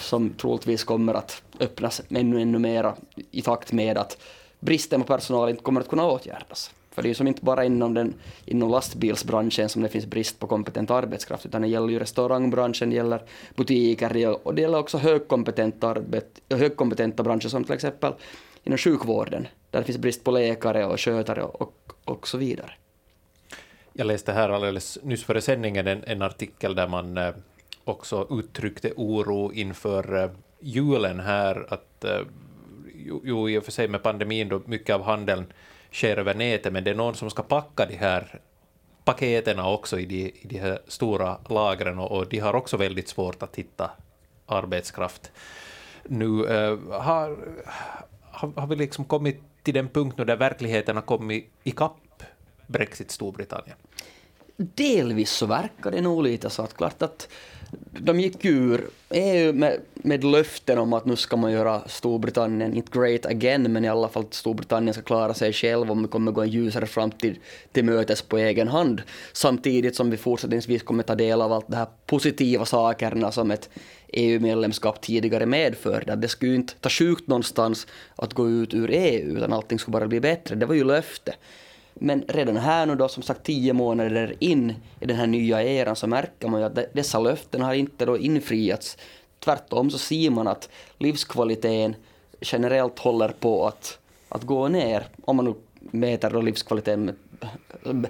som 0.00 0.30
troligtvis 0.30 0.84
kommer 0.84 1.14
att 1.14 1.42
öppnas 1.60 2.02
ännu, 2.08 2.42
ännu 2.42 2.58
mera 2.58 2.94
i 3.30 3.42
takt 3.42 3.72
med 3.72 3.98
att 3.98 4.18
bristen 4.60 5.00
på 5.00 5.06
personal 5.06 5.50
inte 5.50 5.62
kommer 5.62 5.80
att 5.80 5.88
kunna 5.88 6.06
åtgärdas. 6.06 6.70
För 6.90 7.02
det 7.02 7.06
är 7.06 7.10
ju 7.10 7.14
som 7.14 7.26
inte 7.26 7.44
bara 7.44 7.64
inom, 7.64 7.94
den, 7.94 8.14
inom 8.44 8.70
lastbilsbranschen 8.70 9.68
som 9.68 9.82
det 9.82 9.88
finns 9.88 10.06
brist 10.06 10.38
på 10.38 10.46
kompetent 10.46 10.90
arbetskraft, 10.90 11.46
utan 11.46 11.62
det 11.62 11.68
gäller 11.68 11.88
ju 11.88 11.98
restaurangbranschen, 11.98 12.90
det 12.90 12.96
gäller 12.96 13.22
butiker 13.54 14.46
och 14.46 14.54
det 14.54 14.62
gäller 14.62 14.78
också 14.78 14.98
högkompetenta, 14.98 15.88
arbet, 15.88 16.40
högkompetenta 16.50 17.22
branscher 17.22 17.48
som 17.48 17.64
till 17.64 17.74
exempel 17.74 18.12
inom 18.64 18.78
sjukvården, 18.78 19.48
där 19.70 19.78
det 19.80 19.84
finns 19.84 19.98
brist 19.98 20.24
på 20.24 20.30
läkare 20.30 20.86
och 20.86 21.00
skötare 21.00 21.42
och, 21.42 21.62
och, 21.62 21.74
och 22.04 22.28
så 22.28 22.38
vidare. 22.38 22.72
Jag 23.92 24.06
läste 24.06 24.32
här 24.32 24.48
alldeles 24.48 24.98
nyss 25.02 25.24
före 25.24 25.40
sändningen 25.40 25.86
en, 25.86 26.04
en 26.04 26.22
artikel 26.22 26.74
där 26.74 26.88
man 26.88 27.18
eh, 27.18 27.34
också 27.84 28.26
uttryckte 28.30 28.92
oro 28.96 29.52
inför 29.52 30.24
eh, 30.24 30.30
julen 30.60 31.20
här, 31.20 31.66
att 31.68 32.04
eh, 32.04 32.20
jo, 33.24 33.48
i 33.48 33.58
och 33.58 33.64
för 33.64 33.72
sig 33.72 33.88
med 33.88 34.02
pandemin 34.02 34.48
då 34.48 34.62
mycket 34.66 34.94
av 34.94 35.02
handeln 35.02 35.52
sker 35.92 36.16
över 36.16 36.34
nätet, 36.34 36.72
men 36.72 36.84
det 36.84 36.90
är 36.90 36.94
någon 36.94 37.14
som 37.14 37.30
ska 37.30 37.42
packa 37.42 37.86
de 37.86 37.96
här 37.96 38.40
paketen 39.04 39.58
också 39.58 39.98
i 40.00 40.06
de, 40.06 40.24
i 40.24 40.46
de 40.46 40.58
här 40.58 40.78
stora 40.86 41.38
lagren 41.48 41.98
och, 41.98 42.12
och 42.12 42.28
de 42.28 42.38
har 42.38 42.54
också 42.54 42.76
väldigt 42.76 43.08
svårt 43.08 43.42
att 43.42 43.56
hitta 43.56 43.90
arbetskraft. 44.46 45.32
Nu 46.04 46.36
har, 46.90 47.36
har, 48.30 48.52
har 48.56 48.66
vi 48.66 48.76
liksom 48.76 49.04
kommit 49.04 49.40
till 49.62 49.74
den 49.74 49.88
punkt 49.88 50.18
nu 50.18 50.24
där 50.24 50.36
verkligheten 50.36 50.96
har 50.96 51.02
kommit 51.02 51.50
ikapp 51.64 52.22
Brexit 52.66 53.10
Storbritannien? 53.10 53.76
Delvis 54.56 55.30
så 55.30 55.46
verkar 55.46 55.90
det 55.90 56.00
nog 56.00 56.22
lite 56.22 56.50
så 56.50 56.62
att 56.62 56.76
klart 56.76 57.02
att 57.02 57.28
de 57.90 58.20
gick 58.20 58.44
ur 58.44 58.88
EU 59.10 59.52
med, 59.52 59.80
med 59.94 60.24
löften 60.24 60.78
om 60.78 60.92
att 60.92 61.04
nu 61.04 61.16
ska 61.16 61.36
man 61.36 61.52
göra 61.52 61.82
Storbritannien, 61.88 62.74
inte 62.74 62.98
great 62.98 63.26
again, 63.26 63.72
men 63.72 63.84
i 63.84 63.88
alla 63.88 64.08
fall 64.08 64.22
att 64.22 64.34
Storbritannien 64.34 64.94
ska 64.94 65.02
klara 65.02 65.34
sig 65.34 65.52
själv 65.52 65.90
om 65.90 66.02
vi 66.02 66.08
kommer 66.08 66.32
gå 66.32 66.40
en 66.42 66.48
ljusare 66.48 66.86
framtid 66.86 67.36
till 67.72 67.84
mötes 67.84 68.22
på 68.22 68.38
egen 68.38 68.68
hand. 68.68 69.02
Samtidigt 69.32 69.96
som 69.96 70.10
vi 70.10 70.16
fortsättningsvis 70.16 70.82
kommer 70.82 71.02
ta 71.02 71.14
del 71.14 71.42
av 71.42 71.52
allt 71.52 71.68
de 71.68 71.76
här 71.76 71.86
positiva 72.06 72.64
sakerna 72.64 73.32
som 73.32 73.50
ett 73.50 73.70
EU-medlemskap 74.12 75.00
tidigare 75.00 75.46
medförde. 75.46 76.16
Det 76.16 76.28
skulle 76.28 76.50
ju 76.50 76.56
inte 76.56 76.74
ta 76.74 76.88
sjukt 76.88 77.26
någonstans 77.26 77.86
att 78.16 78.32
gå 78.34 78.48
ut 78.48 78.74
ur 78.74 78.90
EU, 78.90 79.36
utan 79.36 79.52
allting 79.52 79.78
skulle 79.78 79.92
bara 79.92 80.08
bli 80.08 80.20
bättre. 80.20 80.54
Det 80.54 80.66
var 80.66 80.74
ju 80.74 80.84
löfte. 80.84 81.34
Men 81.94 82.24
redan 82.28 82.56
här 82.56 82.86
nu 82.86 82.94
då, 82.94 83.08
som 83.08 83.22
sagt 83.22 83.42
tio 83.42 83.72
månader 83.72 84.34
in 84.38 84.74
i 85.00 85.06
den 85.06 85.16
här 85.16 85.26
nya 85.26 85.62
eran, 85.62 85.96
så 85.96 86.06
märker 86.06 86.48
man 86.48 86.60
ju 86.60 86.66
att 86.66 86.78
dessa 86.92 87.20
löften 87.20 87.62
har 87.62 87.74
inte 87.74 88.06
då 88.06 88.18
infriats. 88.18 88.98
Tvärtom 89.38 89.90
så 89.90 89.98
ser 89.98 90.30
man 90.30 90.48
att 90.48 90.68
livskvaliteten 90.98 91.96
generellt 92.40 92.98
håller 92.98 93.28
på 93.28 93.66
att, 93.66 93.98
att 94.28 94.42
gå 94.42 94.68
ner. 94.68 95.06
Om 95.24 95.36
man 95.36 95.44
nu 95.44 95.54
mäter 95.90 96.30
då 96.30 96.40
livskvaliteten 96.40 97.04
med 97.82 98.06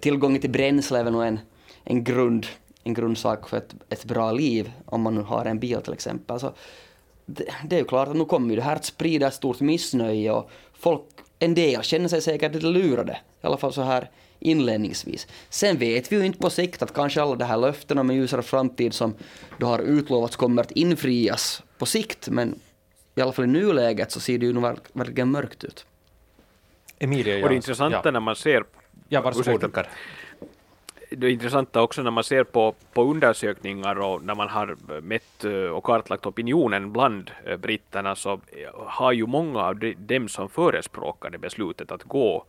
tillgången 0.00 0.40
till 0.40 0.50
bränsle 0.50 0.98
är 0.98 1.04
väl 1.04 1.14
en, 1.14 1.40
en, 1.84 2.04
grund, 2.04 2.46
en 2.84 2.94
grundsak 2.94 3.48
för 3.48 3.56
ett, 3.56 3.74
ett 3.88 4.04
bra 4.04 4.32
liv, 4.32 4.72
om 4.86 5.02
man 5.02 5.14
nu 5.14 5.20
har 5.20 5.44
en 5.44 5.58
bil 5.58 5.80
till 5.80 5.92
exempel. 5.92 6.40
Så 6.40 6.52
det, 7.26 7.44
det 7.64 7.76
är 7.76 7.80
ju 7.80 7.84
klart 7.84 8.08
att 8.08 8.16
nu 8.16 8.24
kommer 8.24 8.50
ju 8.50 8.56
det 8.56 8.62
här 8.62 8.76
att 8.76 8.84
sprida 8.84 9.26
ett 9.26 9.34
stort 9.34 9.60
missnöje 9.60 10.32
och 10.32 10.50
folk 10.72 11.02
en 11.38 11.54
del 11.54 11.82
känner 11.82 12.08
sig 12.08 12.22
säkert 12.22 12.54
lite 12.54 12.66
lurade, 12.66 13.12
i 13.42 13.46
alla 13.46 13.56
fall 13.56 13.72
så 13.72 13.82
här 13.82 14.10
inledningsvis. 14.38 15.26
Sen 15.50 15.76
vet 15.76 16.12
vi 16.12 16.16
ju 16.16 16.26
inte 16.26 16.38
på 16.38 16.50
sikt 16.50 16.82
att 16.82 16.94
kanske 16.94 17.22
alla 17.22 17.36
de 17.36 17.44
här 17.44 17.56
löftena 17.56 18.00
om 18.00 18.10
en 18.10 18.16
ljusare 18.16 18.42
framtid 18.42 18.94
som 18.94 19.14
du 19.58 19.66
har 19.66 19.78
utlovats 19.78 20.36
kommer 20.36 20.62
att 20.62 20.70
infrias 20.70 21.62
på 21.78 21.86
sikt, 21.86 22.28
men 22.28 22.60
i 23.14 23.20
alla 23.20 23.32
fall 23.32 23.44
i 23.44 23.48
nuläget 23.48 24.12
så 24.12 24.20
ser 24.20 24.38
det 24.38 24.46
ju 24.46 24.52
nog 24.52 24.78
verkligen 24.92 25.30
mörkt 25.30 25.64
ut. 25.64 25.86
Emilia, 26.98 27.42
och 27.42 27.48
det 27.48 27.54
intressanta 27.54 28.00
ja. 28.04 28.10
när 28.10 28.20
man 28.20 28.36
ser... 28.36 28.64
Ja, 29.08 29.20
varsågod 29.20 29.72
det 31.10 31.30
intressanta 31.30 31.82
också 31.82 32.02
när 32.02 32.10
man 32.10 32.24
ser 32.24 32.44
på, 32.44 32.74
på 32.92 33.02
undersökningar 33.04 34.00
och 34.00 34.22
när 34.22 34.34
man 34.34 34.48
har 34.48 34.76
mätt 35.00 35.44
eh, 35.44 35.52
och 35.52 35.84
kartlagt 35.84 36.26
opinionen 36.26 36.92
bland 36.92 37.30
eh, 37.44 37.56
britterna 37.56 38.14
så 38.14 38.40
har 38.74 39.12
ju 39.12 39.26
många 39.26 39.60
av 39.60 39.80
dem 39.96 40.28
som 40.28 40.48
förespråkade 40.48 41.38
beslutet 41.38 41.92
att 41.92 42.02
gå 42.02 42.44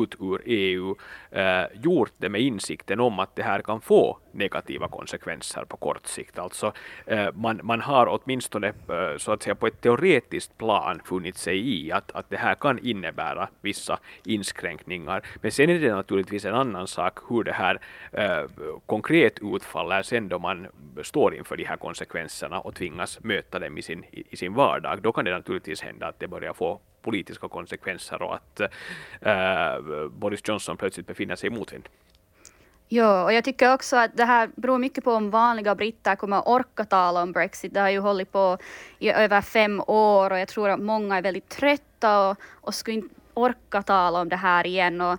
ut 0.00 0.14
ur 0.20 0.42
EU 0.44 0.94
eh, 1.30 1.64
gjort 1.82 2.12
det 2.16 2.28
med 2.28 2.40
insikten 2.40 3.00
om 3.00 3.18
att 3.18 3.36
det 3.36 3.42
här 3.42 3.62
kan 3.62 3.80
få 3.80 4.18
negativa 4.32 4.88
konsekvenser 4.88 5.64
på 5.64 5.76
kort 5.76 6.06
sikt. 6.06 6.38
Alltså 6.38 6.72
eh, 7.06 7.28
man, 7.34 7.60
man 7.62 7.80
har 7.80 8.06
åtminstone 8.06 8.68
eh, 8.68 9.16
så 9.16 9.32
att 9.32 9.42
säga 9.42 9.54
på 9.54 9.66
ett 9.66 9.80
teoretiskt 9.80 10.58
plan 10.58 11.00
funnit 11.04 11.36
sig 11.36 11.68
i 11.68 11.92
att, 11.92 12.12
att 12.12 12.30
det 12.30 12.36
här 12.36 12.54
kan 12.54 12.78
innebära 12.78 13.48
vissa 13.60 13.98
inskränkningar. 14.24 15.22
Men 15.42 15.52
sen 15.52 15.70
är 15.70 15.78
det 15.78 15.94
naturligtvis 15.94 16.44
en 16.44 16.54
annan 16.54 16.86
sak 16.86 17.18
hur 17.28 17.44
det 17.44 17.52
här 17.52 17.80
eh, 18.12 18.44
konkret 18.86 19.38
utfaller 19.42 20.02
sen 20.02 20.28
då 20.28 20.38
man 20.38 20.66
står 21.02 21.34
inför 21.34 21.56
de 21.56 21.64
här 21.64 21.76
konsekvenserna 21.76 22.60
och 22.60 22.74
tvingas 22.74 23.24
möta 23.24 23.58
dem 23.58 23.78
i 23.78 23.82
sin, 23.82 24.04
i, 24.10 24.24
i 24.30 24.36
sin 24.36 24.54
vardag. 24.54 25.02
Då 25.02 25.12
kan 25.12 25.24
det 25.24 25.30
naturligtvis 25.30 25.82
hända 25.82 26.06
att 26.06 26.20
det 26.20 26.28
börjar 26.28 26.52
få 26.52 26.80
politiska 27.06 27.48
konsekvenser 27.48 28.22
och 28.22 28.34
att 28.34 28.60
äh, 28.60 30.08
Boris 30.10 30.40
Johnson 30.44 30.76
plötsligt 30.76 31.06
befinner 31.06 31.36
sig 31.36 31.46
i 31.46 31.50
motvind. 31.50 31.88
Ja, 32.88 33.24
och 33.24 33.32
jag 33.32 33.44
tycker 33.44 33.74
också 33.74 33.96
att 33.96 34.16
det 34.16 34.24
här 34.24 34.50
beror 34.56 34.78
mycket 34.78 35.04
på 35.04 35.12
om 35.12 35.30
vanliga 35.30 35.74
britter 35.74 36.16
kommer 36.16 36.48
orka 36.48 36.84
tala 36.84 37.22
om 37.22 37.32
Brexit. 37.32 37.74
Det 37.74 37.80
har 37.80 37.90
ju 37.90 37.98
hållit 37.98 38.32
på 38.32 38.58
i 38.98 39.10
över 39.10 39.40
fem 39.40 39.82
år 39.86 40.30
och 40.30 40.38
jag 40.38 40.48
tror 40.48 40.68
att 40.68 40.80
många 40.80 41.16
är 41.16 41.22
väldigt 41.22 41.48
trötta 41.48 42.28
och, 42.28 42.36
och 42.60 42.74
skulle 42.74 42.96
inte 42.96 43.14
orka 43.34 43.82
tala 43.82 44.20
om 44.20 44.28
det 44.28 44.36
här 44.36 44.66
igen. 44.66 45.00
Och 45.00 45.18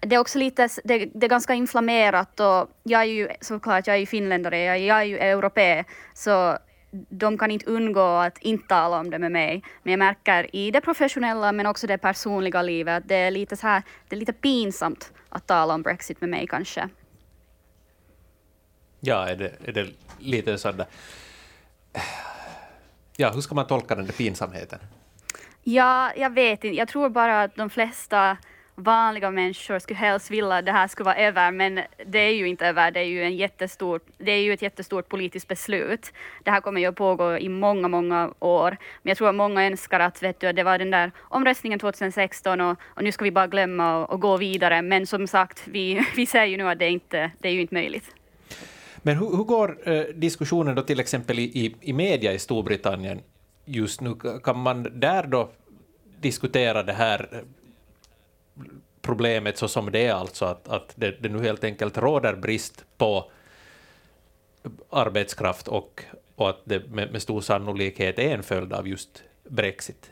det 0.00 0.14
är 0.14 0.20
också 0.20 0.38
lite, 0.38 0.68
det, 0.84 1.10
det 1.14 1.26
är 1.26 1.30
ganska 1.30 1.54
inflammerat 1.54 2.40
och 2.40 2.70
jag 2.82 3.00
är 3.00 3.04
ju 3.04 3.28
såklart, 3.40 3.86
jag 3.86 3.96
är 3.96 4.00
ju 4.00 4.06
finländare, 4.06 4.58
jag, 4.58 4.78
jag 4.78 4.98
är 4.98 5.04
ju 5.04 5.18
europé, 5.18 5.84
så 6.14 6.58
de 6.90 7.38
kan 7.38 7.50
inte 7.50 7.66
undgå 7.66 8.00
att 8.00 8.38
inte 8.38 8.68
tala 8.68 9.00
om 9.00 9.10
det 9.10 9.18
med 9.18 9.32
mig. 9.32 9.62
Men 9.82 9.90
jag 9.90 9.98
märker 9.98 10.56
i 10.56 10.70
det 10.70 10.80
professionella 10.80 11.52
men 11.52 11.66
också 11.66 11.86
det 11.86 11.98
personliga 11.98 12.62
livet 12.62 13.02
att 13.02 13.08
det 13.08 13.16
är 13.16 13.30
lite 13.30 13.56
så 13.56 13.66
här, 13.66 13.82
det 14.08 14.16
är 14.16 14.20
lite 14.20 14.32
pinsamt 14.32 15.12
att 15.28 15.46
tala 15.46 15.74
om 15.74 15.82
Brexit 15.82 16.20
med 16.20 16.30
mig 16.30 16.46
kanske. 16.46 16.88
Ja, 19.00 19.28
är 19.28 19.36
det, 19.36 19.52
är 19.64 19.72
det 19.72 19.86
lite 20.18 20.58
sådär... 20.58 20.86
Ja, 23.16 23.30
hur 23.30 23.40
ska 23.40 23.54
man 23.54 23.66
tolka 23.66 23.94
den 23.94 24.06
där 24.06 24.12
pinsamheten? 24.12 24.78
Ja, 25.62 26.12
jag 26.16 26.30
vet 26.30 26.64
inte. 26.64 26.76
Jag 26.76 26.88
tror 26.88 27.08
bara 27.08 27.42
att 27.42 27.56
de 27.56 27.70
flesta 27.70 28.36
vanliga 28.76 29.30
människor 29.30 29.78
skulle 29.78 29.98
helst 29.98 30.30
vilja 30.30 30.54
att 30.54 30.66
det 30.66 30.72
här 30.72 30.88
skulle 30.88 31.04
vara 31.04 31.16
över, 31.16 31.50
men 31.50 31.80
det 32.06 32.18
är 32.18 32.32
ju 32.32 32.48
inte 32.48 32.66
över. 32.66 32.90
Det 32.90 33.00
är 33.00 33.04
ju, 33.04 33.22
en 33.22 33.36
jättestor, 33.36 34.00
det 34.18 34.32
är 34.32 34.42
ju 34.42 34.52
ett 34.52 34.62
jättestort 34.62 35.08
politiskt 35.08 35.48
beslut. 35.48 36.12
Det 36.44 36.50
här 36.50 36.60
kommer 36.60 36.80
ju 36.80 36.86
att 36.86 36.94
pågå 36.94 37.38
i 37.38 37.48
många, 37.48 37.88
många 37.88 38.32
år. 38.38 38.70
Men 39.02 39.10
jag 39.10 39.16
tror 39.16 39.28
att 39.28 39.34
många 39.34 39.66
önskar 39.66 40.00
att 40.00 40.22
vet 40.22 40.40
du, 40.40 40.52
det 40.52 40.62
var 40.62 40.78
den 40.78 40.90
där 40.90 41.12
omröstningen 41.18 41.78
2016 41.78 42.60
och, 42.60 42.78
och 42.84 43.04
nu 43.04 43.12
ska 43.12 43.24
vi 43.24 43.30
bara 43.30 43.46
glömma 43.46 43.96
och, 43.96 44.10
och, 44.10 44.20
gå 44.20 44.36
vidare. 44.36 44.82
Men 44.82 45.06
som 45.06 45.26
sagt, 45.26 45.62
vi, 45.68 46.06
vi 46.16 46.26
ser 46.26 46.44
ju 46.44 46.56
nu 46.56 46.68
att 46.68 46.78
det, 46.78 46.88
inte, 46.88 47.30
det 47.38 47.48
är 47.48 47.52
ju 47.52 47.60
inte 47.60 47.74
möjligt. 47.74 48.14
Men 49.02 49.16
hur, 49.16 49.36
hur 49.36 49.44
går 49.44 49.88
eh, 49.88 50.04
diskussionen 50.14 50.74
då 50.74 50.82
till 50.82 51.00
exempel 51.00 51.38
i, 51.38 51.42
i, 51.42 51.74
i 51.80 51.92
media 51.92 52.32
i 52.32 52.38
Storbritannien 52.38 53.20
just 53.64 54.00
nu? 54.00 54.14
Kan 54.44 54.58
man 54.58 55.00
där 55.00 55.26
då 55.26 55.50
diskutera 56.20 56.82
det 56.82 56.92
här 56.92 57.28
eh, 57.32 57.38
problemet 59.06 59.58
så 59.58 59.68
som 59.68 59.92
det 59.92 60.06
är 60.06 60.14
alltså 60.14 60.44
att, 60.44 60.68
att 60.68 60.92
det, 60.94 61.22
det 61.22 61.28
nu 61.28 61.42
helt 61.42 61.64
enkelt 61.64 61.98
råder 61.98 62.34
brist 62.34 62.84
på 62.98 63.30
arbetskraft 64.90 65.68
och, 65.68 66.04
och 66.36 66.50
att 66.50 66.60
det 66.64 66.88
med, 66.90 67.12
med 67.12 67.22
stor 67.22 67.40
sannolikhet 67.40 68.18
är 68.18 68.34
en 68.34 68.42
följd 68.42 68.72
av 68.72 68.88
just 68.88 69.22
Brexit? 69.48 70.10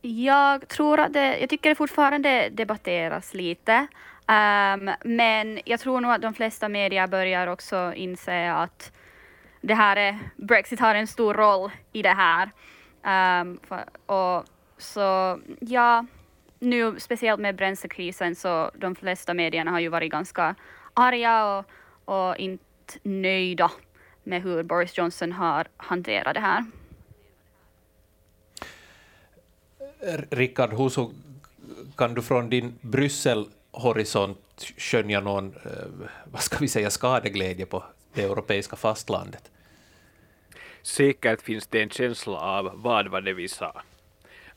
Jag 0.00 0.68
tror 0.68 1.00
att 1.00 1.12
det, 1.12 1.38
jag 1.38 1.50
tycker 1.50 1.68
det 1.68 1.74
fortfarande 1.74 2.48
debatteras 2.48 3.34
lite. 3.34 3.86
Um, 4.28 4.90
men 5.04 5.60
jag 5.64 5.80
tror 5.80 6.00
nog 6.00 6.12
att 6.12 6.22
de 6.22 6.34
flesta 6.34 6.68
medier 6.68 7.06
börjar 7.06 7.46
också 7.46 7.92
inse 7.96 8.52
att 8.52 8.92
det 9.60 9.74
här 9.74 9.96
är, 9.96 10.18
Brexit 10.36 10.80
har 10.80 10.94
en 10.94 11.06
stor 11.06 11.34
roll 11.34 11.70
i 11.92 12.02
det 12.02 12.16
här. 12.16 12.50
Um, 13.42 13.60
för, 13.68 13.84
och 14.06 14.44
så 14.78 15.38
ja, 15.60 16.06
nu 16.62 17.00
speciellt 17.00 17.40
med 17.40 17.56
bränslekrisen 17.56 18.34
så 18.34 18.70
de 18.74 18.94
flesta 18.94 19.34
medierna 19.34 19.70
har 19.70 19.80
ju 19.80 19.88
varit 19.88 20.12
ganska 20.12 20.54
arga 20.94 21.44
och, 21.44 21.64
och 22.04 22.36
inte 22.36 22.64
nöjda 23.02 23.70
med 24.22 24.42
hur 24.42 24.62
Boris 24.62 24.98
Johnson 24.98 25.32
har 25.32 25.66
hanterat 25.76 26.34
det 26.34 26.40
här. 26.40 26.64
Rickard, 30.30 30.72
hur 30.72 31.10
kan 31.96 32.14
du 32.14 32.22
från 32.22 32.50
din 32.50 32.78
Brysselhorisont 32.80 34.72
skönja 34.76 35.20
någon, 35.20 35.54
eh, 35.64 36.08
vad 36.24 36.42
ska 36.42 36.56
vi 36.58 36.68
säga, 36.68 36.90
skadeglädje 36.90 37.66
på 37.66 37.84
det 38.14 38.22
europeiska 38.22 38.76
fastlandet? 38.76 39.50
Säkert 40.82 41.42
finns 41.42 41.66
det 41.66 41.82
en 41.82 41.90
känsla 41.90 42.38
av 42.38 42.70
vad 42.74 43.08
var 43.08 43.20
det 43.20 43.32
vi 43.32 43.48
sa 43.48 43.82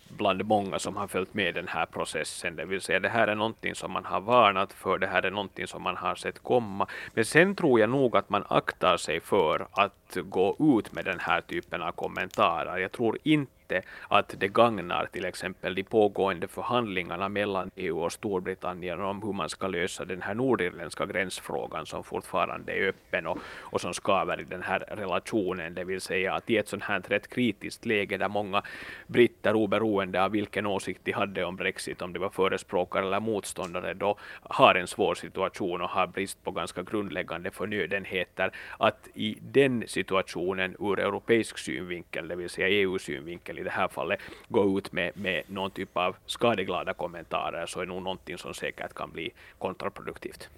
bland 0.09 0.45
många 0.45 0.79
som 0.79 0.95
har 0.95 1.07
följt 1.07 1.33
med 1.33 1.55
den 1.55 1.67
här 1.67 1.85
processen. 1.85 2.55
Det 2.55 2.65
vill 2.65 2.81
säga 2.81 2.99
det 2.99 3.09
här 3.09 3.27
är 3.27 3.35
någonting 3.35 3.75
som 3.75 3.91
man 3.91 4.05
har 4.05 4.21
varnat 4.21 4.73
för, 4.73 4.97
det 4.97 5.07
här 5.07 5.23
är 5.23 5.31
någonting 5.31 5.67
som 5.67 5.83
man 5.83 5.97
har 5.97 6.15
sett 6.15 6.43
komma. 6.43 6.87
Men 7.13 7.25
sen 7.25 7.55
tror 7.55 7.79
jag 7.79 7.89
nog 7.89 8.17
att 8.17 8.29
man 8.29 8.43
aktar 8.49 8.97
sig 8.97 9.19
för 9.19 9.67
att 9.71 10.17
gå 10.23 10.77
ut 10.79 10.91
med 10.91 11.05
den 11.05 11.19
här 11.19 11.41
typen 11.41 11.81
av 11.81 11.91
kommentarer. 11.91 12.77
Jag 12.77 12.91
tror 12.91 13.17
inte 13.23 13.54
inte 13.65 13.87
att 14.07 14.35
det 14.37 14.47
gagnar 14.47 15.05
till 15.05 15.25
exempel 15.25 15.75
de 15.75 15.83
pågående 15.83 16.47
förhandlingarna 16.47 17.29
mellan 17.29 17.71
EU 17.75 17.99
och 17.99 18.11
Storbritannien 18.11 19.01
om 19.01 19.21
hur 19.21 19.33
man 19.33 19.49
ska 19.49 19.67
lösa 19.67 20.05
den 20.05 20.21
här 20.21 20.33
nordirländska 20.33 21.05
gränsfrågan 21.05 21.85
som 21.85 22.03
fortfarande 22.03 22.73
är 22.73 22.87
öppen 22.87 23.27
och, 23.27 23.37
och 23.71 23.81
som 23.81 23.93
skaver 23.93 24.41
i 24.41 24.43
den 24.43 24.61
här 24.61 24.79
relationen. 24.79 25.73
Det 25.73 25.83
vill 25.83 26.01
säga 26.01 26.33
att 26.33 26.49
i 26.49 26.57
ett 26.57 26.67
sånt 26.67 26.83
här 26.83 26.99
rätt 26.99 27.27
kritiskt 27.27 27.85
läge 27.85 28.17
där 28.17 28.29
många 28.29 28.63
britter 29.07 29.55
oberoende 29.55 30.23
av 30.23 30.31
vilken 30.31 30.65
åsikt 30.65 31.01
de 31.03 31.11
hade 31.11 31.43
om 31.45 31.55
Brexit, 31.55 32.01
om 32.01 32.13
de 32.13 32.19
var 32.19 32.29
förespråkare 32.29 33.05
eller 33.05 33.19
motståndare, 33.19 33.93
då 33.93 34.17
har 34.43 34.75
en 34.75 34.87
svår 34.87 35.15
situation 35.15 35.81
och 35.81 35.89
har 35.89 36.07
brist 36.07 36.43
på 36.43 36.51
ganska 36.51 36.83
grundläggande 36.83 37.51
förnödenheter. 37.51 38.51
Att 38.79 39.07
i 39.13 39.37
den 39.41 39.83
situationen 39.87 40.75
ur 40.79 40.99
europeisk 40.99 41.57
synvinkel, 41.57 42.27
det 42.27 42.35
vill 42.35 42.49
säga 42.49 42.67
EU-synvinkel, 42.67 43.54
i 43.59 43.63
det 43.63 43.69
här 43.69 43.87
fallet 43.87 44.19
gå 44.49 44.77
ut 44.77 44.91
med, 44.91 45.11
med 45.15 45.43
någon 45.47 45.71
typ 45.71 45.97
av 45.97 46.15
skadeglada 46.25 46.93
kommentarer 46.93 47.65
så 47.65 47.79
är 47.79 47.85
nog 47.85 48.01
någonting 48.01 48.37
som 48.37 48.53
säkert 48.53 48.93
kan 48.93 49.11
bli 49.11 49.31
kontraproduktivt. 49.59 50.49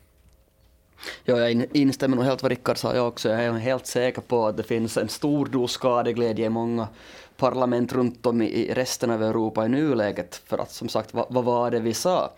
Ja, 1.23 1.37
jag 1.37 1.65
instämmer 1.73 2.15
nog 2.15 2.25
helt 2.25 2.41
vad 2.41 2.51
Rickard 2.51 2.77
sa 2.77 2.95
jag 2.95 3.07
också. 3.07 3.29
Jag 3.29 3.43
är 3.43 3.51
helt 3.51 3.87
säker 3.87 4.21
på 4.21 4.45
att 4.45 4.57
det 4.57 4.63
finns 4.63 4.97
en 4.97 5.09
stor 5.09 5.45
dos 5.45 5.71
skadeglädje 5.71 6.45
i 6.45 6.49
många 6.49 6.87
parlament 7.37 7.93
runt 7.93 8.25
om 8.25 8.41
i 8.41 8.73
resten 8.73 9.11
av 9.11 9.23
Europa 9.23 9.65
i 9.65 9.69
nuläget. 9.69 10.41
För 10.45 10.57
att 10.57 10.71
som 10.71 10.89
sagt, 10.89 11.13
vad, 11.13 11.25
vad 11.29 11.43
var 11.43 11.71
det 11.71 11.79
vi 11.79 11.93
sa? 11.93 12.31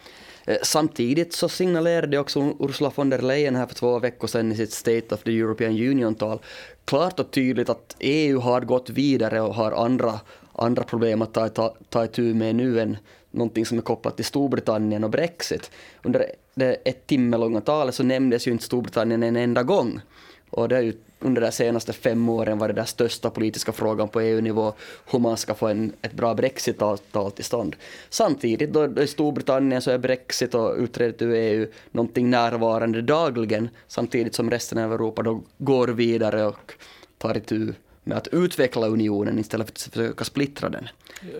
Eh, 0.50 0.58
samtidigt 0.63 1.34
så 1.34 1.50
signalerade 1.50 2.20
också 2.20 2.53
Ursula 2.60 2.91
von 2.96 3.10
der 3.10 3.20
Leyen 3.20 3.56
här 3.56 3.68
för 3.68 3.75
två 3.75 4.00
veckor 4.00 4.27
sedan 4.27 4.51
i 4.51 4.56
sitt 4.56 4.74
State 4.74 5.15
of 5.15 5.24
the 5.24 5.39
European 5.39 5.72
Union-tal 5.72 6.39
klart 6.86 7.20
och 7.20 7.32
tydligt 7.32 7.70
att 7.70 7.96
EU 8.00 8.39
har 8.39 8.62
gått 8.62 8.89
vidare 8.89 9.41
och 9.41 9.56
har 9.56 9.72
andra 9.72 10.20
andra 10.53 10.84
problem 10.84 11.22
att 11.22 11.34
ta, 11.34 11.50
ta, 11.50 11.75
ta 11.89 12.06
itu 12.06 12.34
med 12.34 12.56
nu 12.56 12.79
än 12.79 12.98
någonting 13.32 13.65
som 13.65 13.77
är 13.77 13.82
kopplat 13.82 14.15
till 14.15 14.25
Storbritannien 14.25 15.03
och 15.03 15.10
Brexit. 15.10 15.72
Under 16.03 16.25
det 16.56 16.74
ett 16.74 17.08
timme 17.08 17.38
långa 17.38 17.62
talet 17.62 17.96
så 17.96 18.03
nämndes 18.03 18.48
ju 18.48 18.51
inte 18.51 18.63
Storbritannien 18.63 19.24
en 19.24 19.36
enda 19.36 19.63
gång. 19.63 20.01
Och 20.50 20.70
det 20.70 20.77
är 20.77 20.82
ju 20.82 20.94
under 21.19 21.41
de 21.41 21.51
senaste 21.51 21.93
fem 21.93 22.29
åren 22.29 22.57
varit 22.57 22.75
den 22.75 22.85
största 22.85 23.29
politiska 23.29 23.71
frågan 23.71 24.09
på 24.09 24.21
EU-nivå 24.21 24.73
hur 25.11 25.19
man 25.19 25.37
ska 25.37 25.53
få 25.53 25.67
en, 25.67 25.94
ett 26.01 26.13
bra 26.13 26.33
Brexit-avtal 26.33 27.31
till 27.31 27.46
stånd. 27.46 27.75
Samtidigt 28.09 28.74
då 28.74 29.01
i 29.01 29.07
Storbritannien 29.07 29.81
så 29.81 29.91
är 29.91 29.98
Brexit 29.98 30.55
och 30.55 30.75
utträdet 30.77 31.22
ur 31.22 31.33
EU 31.33 31.67
någonting 31.91 32.29
närvarande 32.29 33.01
dagligen 33.01 33.70
samtidigt 33.87 34.35
som 34.35 34.51
resten 34.51 34.77
av 34.77 34.94
Europa 34.94 35.24
då 35.24 35.41
går 35.57 35.87
vidare 35.87 36.46
och 36.46 36.74
tar 37.17 37.37
itu 37.37 37.74
med 38.03 38.17
att 38.17 38.27
utveckla 38.27 38.87
unionen 38.87 39.39
istället 39.39 39.67
för 39.67 39.74
att 39.74 39.94
försöka 39.94 40.24
splittra 40.24 40.70
den. 40.70 40.87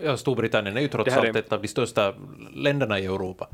Ja, 0.04 0.16
Storbritannien 0.16 0.76
är 0.76 0.80
ju 0.80 0.88
trots 0.88 1.16
allt 1.16 1.24
är... 1.24 1.36
ett 1.36 1.52
av 1.52 1.62
de 1.62 1.68
största 1.68 2.14
länderna 2.54 2.98
i 3.00 3.04
Europa. 3.04 3.48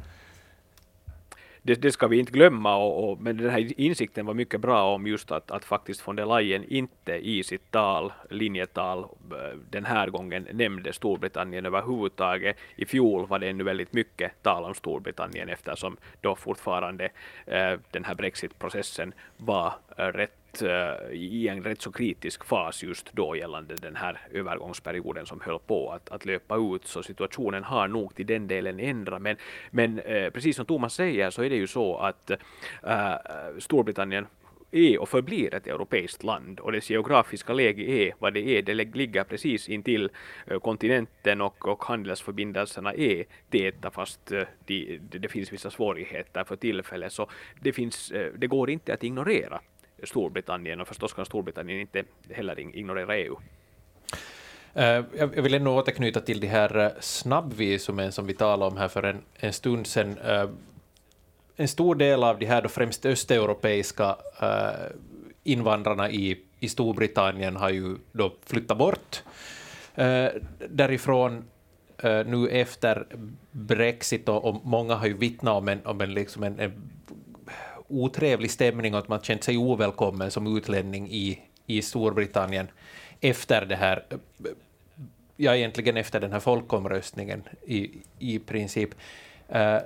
Det, 1.67 1.75
det, 1.75 1.93
ska 1.93 2.07
vi 2.07 2.19
inte 2.19 2.33
glömma, 2.33 2.77
och, 2.77 3.11
och, 3.11 3.21
men 3.21 3.37
den 3.37 3.51
här 3.51 3.81
insikten 3.81 4.27
var 4.27 4.35
mycket 4.35 4.61
bra 4.61 4.95
om 4.95 5.07
just 5.07 5.31
att, 5.31 5.51
att 5.51 5.65
faktiskt 5.65 6.09
von 6.09 6.17
der 6.17 6.27
Leyen 6.27 6.65
inte 6.65 7.13
i 7.15 7.43
sitt 7.43 7.71
tal, 7.71 8.13
linjetal 8.31 8.99
eh, 8.99 9.59
den 9.71 9.85
här 9.85 10.11
gången 10.11 10.47
nämnde 10.53 10.93
Storbritannien 10.93 11.67
överhuvudtaget. 11.67 12.57
I 12.77 12.87
fjol 12.87 13.27
var 13.27 13.39
det 13.39 13.49
ännu 13.49 13.65
väldigt 13.65 13.93
mycket 13.93 14.43
tal 14.43 14.65
om 14.65 14.75
Storbritannien 14.75 15.49
eftersom 15.49 15.97
då 16.21 16.35
fortfarande 16.35 17.05
eh, 17.47 17.73
den 17.91 18.05
här 18.05 18.15
Brexit-processen 18.15 19.13
var 19.37 19.73
eh, 19.97 20.05
rätt 20.05 20.46
Eh, 20.63 21.13
i 21.13 21.49
en 21.49 21.63
rätt 21.63 21.83
så 21.83 21.93
kritisk 21.93 22.45
fas 22.45 22.83
just 22.83 23.13
då 23.13 23.37
gällande 23.37 23.75
den 23.75 23.97
här 23.97 24.21
övergångsperioden 24.33 25.27
som 25.27 25.41
höll 25.41 25.59
på 25.59 25.91
att, 25.91 26.11
att 26.11 26.25
löpa 26.25 26.57
ut. 26.57 26.87
Så 26.87 27.03
situationen 27.03 27.65
har 27.65 27.89
nog 27.89 28.15
till 28.15 28.27
den 28.27 28.49
delen 28.49 28.81
ändrat. 28.81 29.23
Men, 29.23 29.37
men 29.71 29.99
eh, 29.99 30.31
precis 30.31 30.57
som 30.57 30.67
Thomas 30.67 30.95
säger 30.95 31.31
så 31.31 31.43
är 31.43 31.51
det 31.51 31.57
ju 31.57 31.67
så 31.67 31.97
att 31.97 32.31
eh, 32.31 33.15
Storbritannien 33.59 34.27
är 34.71 35.01
och 35.01 35.09
förblir 35.09 35.55
ett 35.55 35.67
europeiskt 35.67 36.23
land 36.23 36.61
och 36.61 36.73
dess 36.73 36.91
geografiska 36.91 37.53
läge 37.53 37.83
är 37.83 38.15
vad 38.19 38.35
det 38.35 38.59
är. 38.59 38.63
Det 38.63 38.75
ligger 38.75 39.25
precis 39.25 39.69
intill 39.69 40.11
kontinenten 40.63 41.41
och, 41.41 41.69
och 41.69 41.85
handelsförbindelserna 41.85 42.95
är 42.95 43.25
täta 43.51 43.91
fast 43.91 44.33
det, 44.67 44.99
det 44.99 45.29
finns 45.29 45.53
vissa 45.53 45.71
svårigheter 45.71 46.45
för 46.45 46.57
tillfället. 46.57 47.13
Så 47.13 47.31
det, 47.61 47.73
finns, 47.73 48.13
det 48.39 48.47
går 48.47 48.71
inte 48.71 48.95
att 48.95 49.05
ignorera 49.05 49.61
Storbritannien 50.03 50.81
och 50.81 50.89
förstås 50.89 51.13
kan 51.13 51.27
Storbritannien 51.27 51.81
inte 51.81 52.05
heller 52.31 52.61
ignorera 52.61 53.17
EU. 53.17 53.37
Eh, 54.77 55.05
jag 55.19 55.43
vill 55.43 55.55
ändå 55.55 55.79
återknyta 55.79 56.21
till 56.21 56.41
de 56.41 56.47
här 56.47 56.79
eh, 56.79 56.91
snabbvisumen 57.01 58.13
som 58.13 58.27
vi 58.27 58.35
talade 58.35 58.71
om 58.71 58.77
här 58.77 58.89
för 58.89 59.03
en, 59.03 59.23
en 59.35 59.53
stund 59.53 59.87
sedan. 59.87 60.19
Eh, 60.19 60.49
en 61.57 61.69
stor 61.69 61.95
del 61.95 62.25
av 62.25 62.39
de 62.39 62.47
här 62.47 62.63
då 62.63 62.69
främst 62.69 63.07
östeuropeiska 63.07 64.17
invandrarna 65.45 66.11
i, 66.11 66.41
i 66.61 66.69
Storbritannien 66.69 67.57
har 67.57 67.71
ju 67.71 67.97
då 68.13 68.35
flyttat 68.47 68.79
bort 68.79 69.23
därifrån 70.69 71.45
nu 72.03 72.49
efter 72.49 73.07
Brexit 73.51 74.29
och, 74.29 74.45
och 74.45 74.67
många 74.67 74.95
har 74.95 75.07
ju 75.07 75.17
vittnat 75.17 75.55
om 75.55 75.69
en, 75.69 75.87
om 75.87 76.01
en, 76.01 76.15
liksom 76.15 76.43
en, 76.43 76.61
en 76.61 76.91
otrevlig 77.89 78.51
stämning 78.51 78.95
och 78.95 79.01
att 79.01 79.09
man 79.09 79.21
känt 79.21 79.45
sig 79.45 79.57
ovälkommen 79.57 80.31
som 80.31 80.57
utlänning 80.57 81.11
i, 81.11 81.43
i 81.67 81.83
Storbritannien 81.83 82.69
efter 83.21 83.67
det 83.67 83.77
här, 83.77 84.05
ja 85.37 85.57
egentligen 85.57 85.97
efter 85.97 86.21
den 86.21 86.33
här 86.33 86.41
folkomröstningen 86.41 87.43
i, 87.67 87.91
i 88.19 88.39
princip. 88.39 88.91
Uh, 89.55 89.79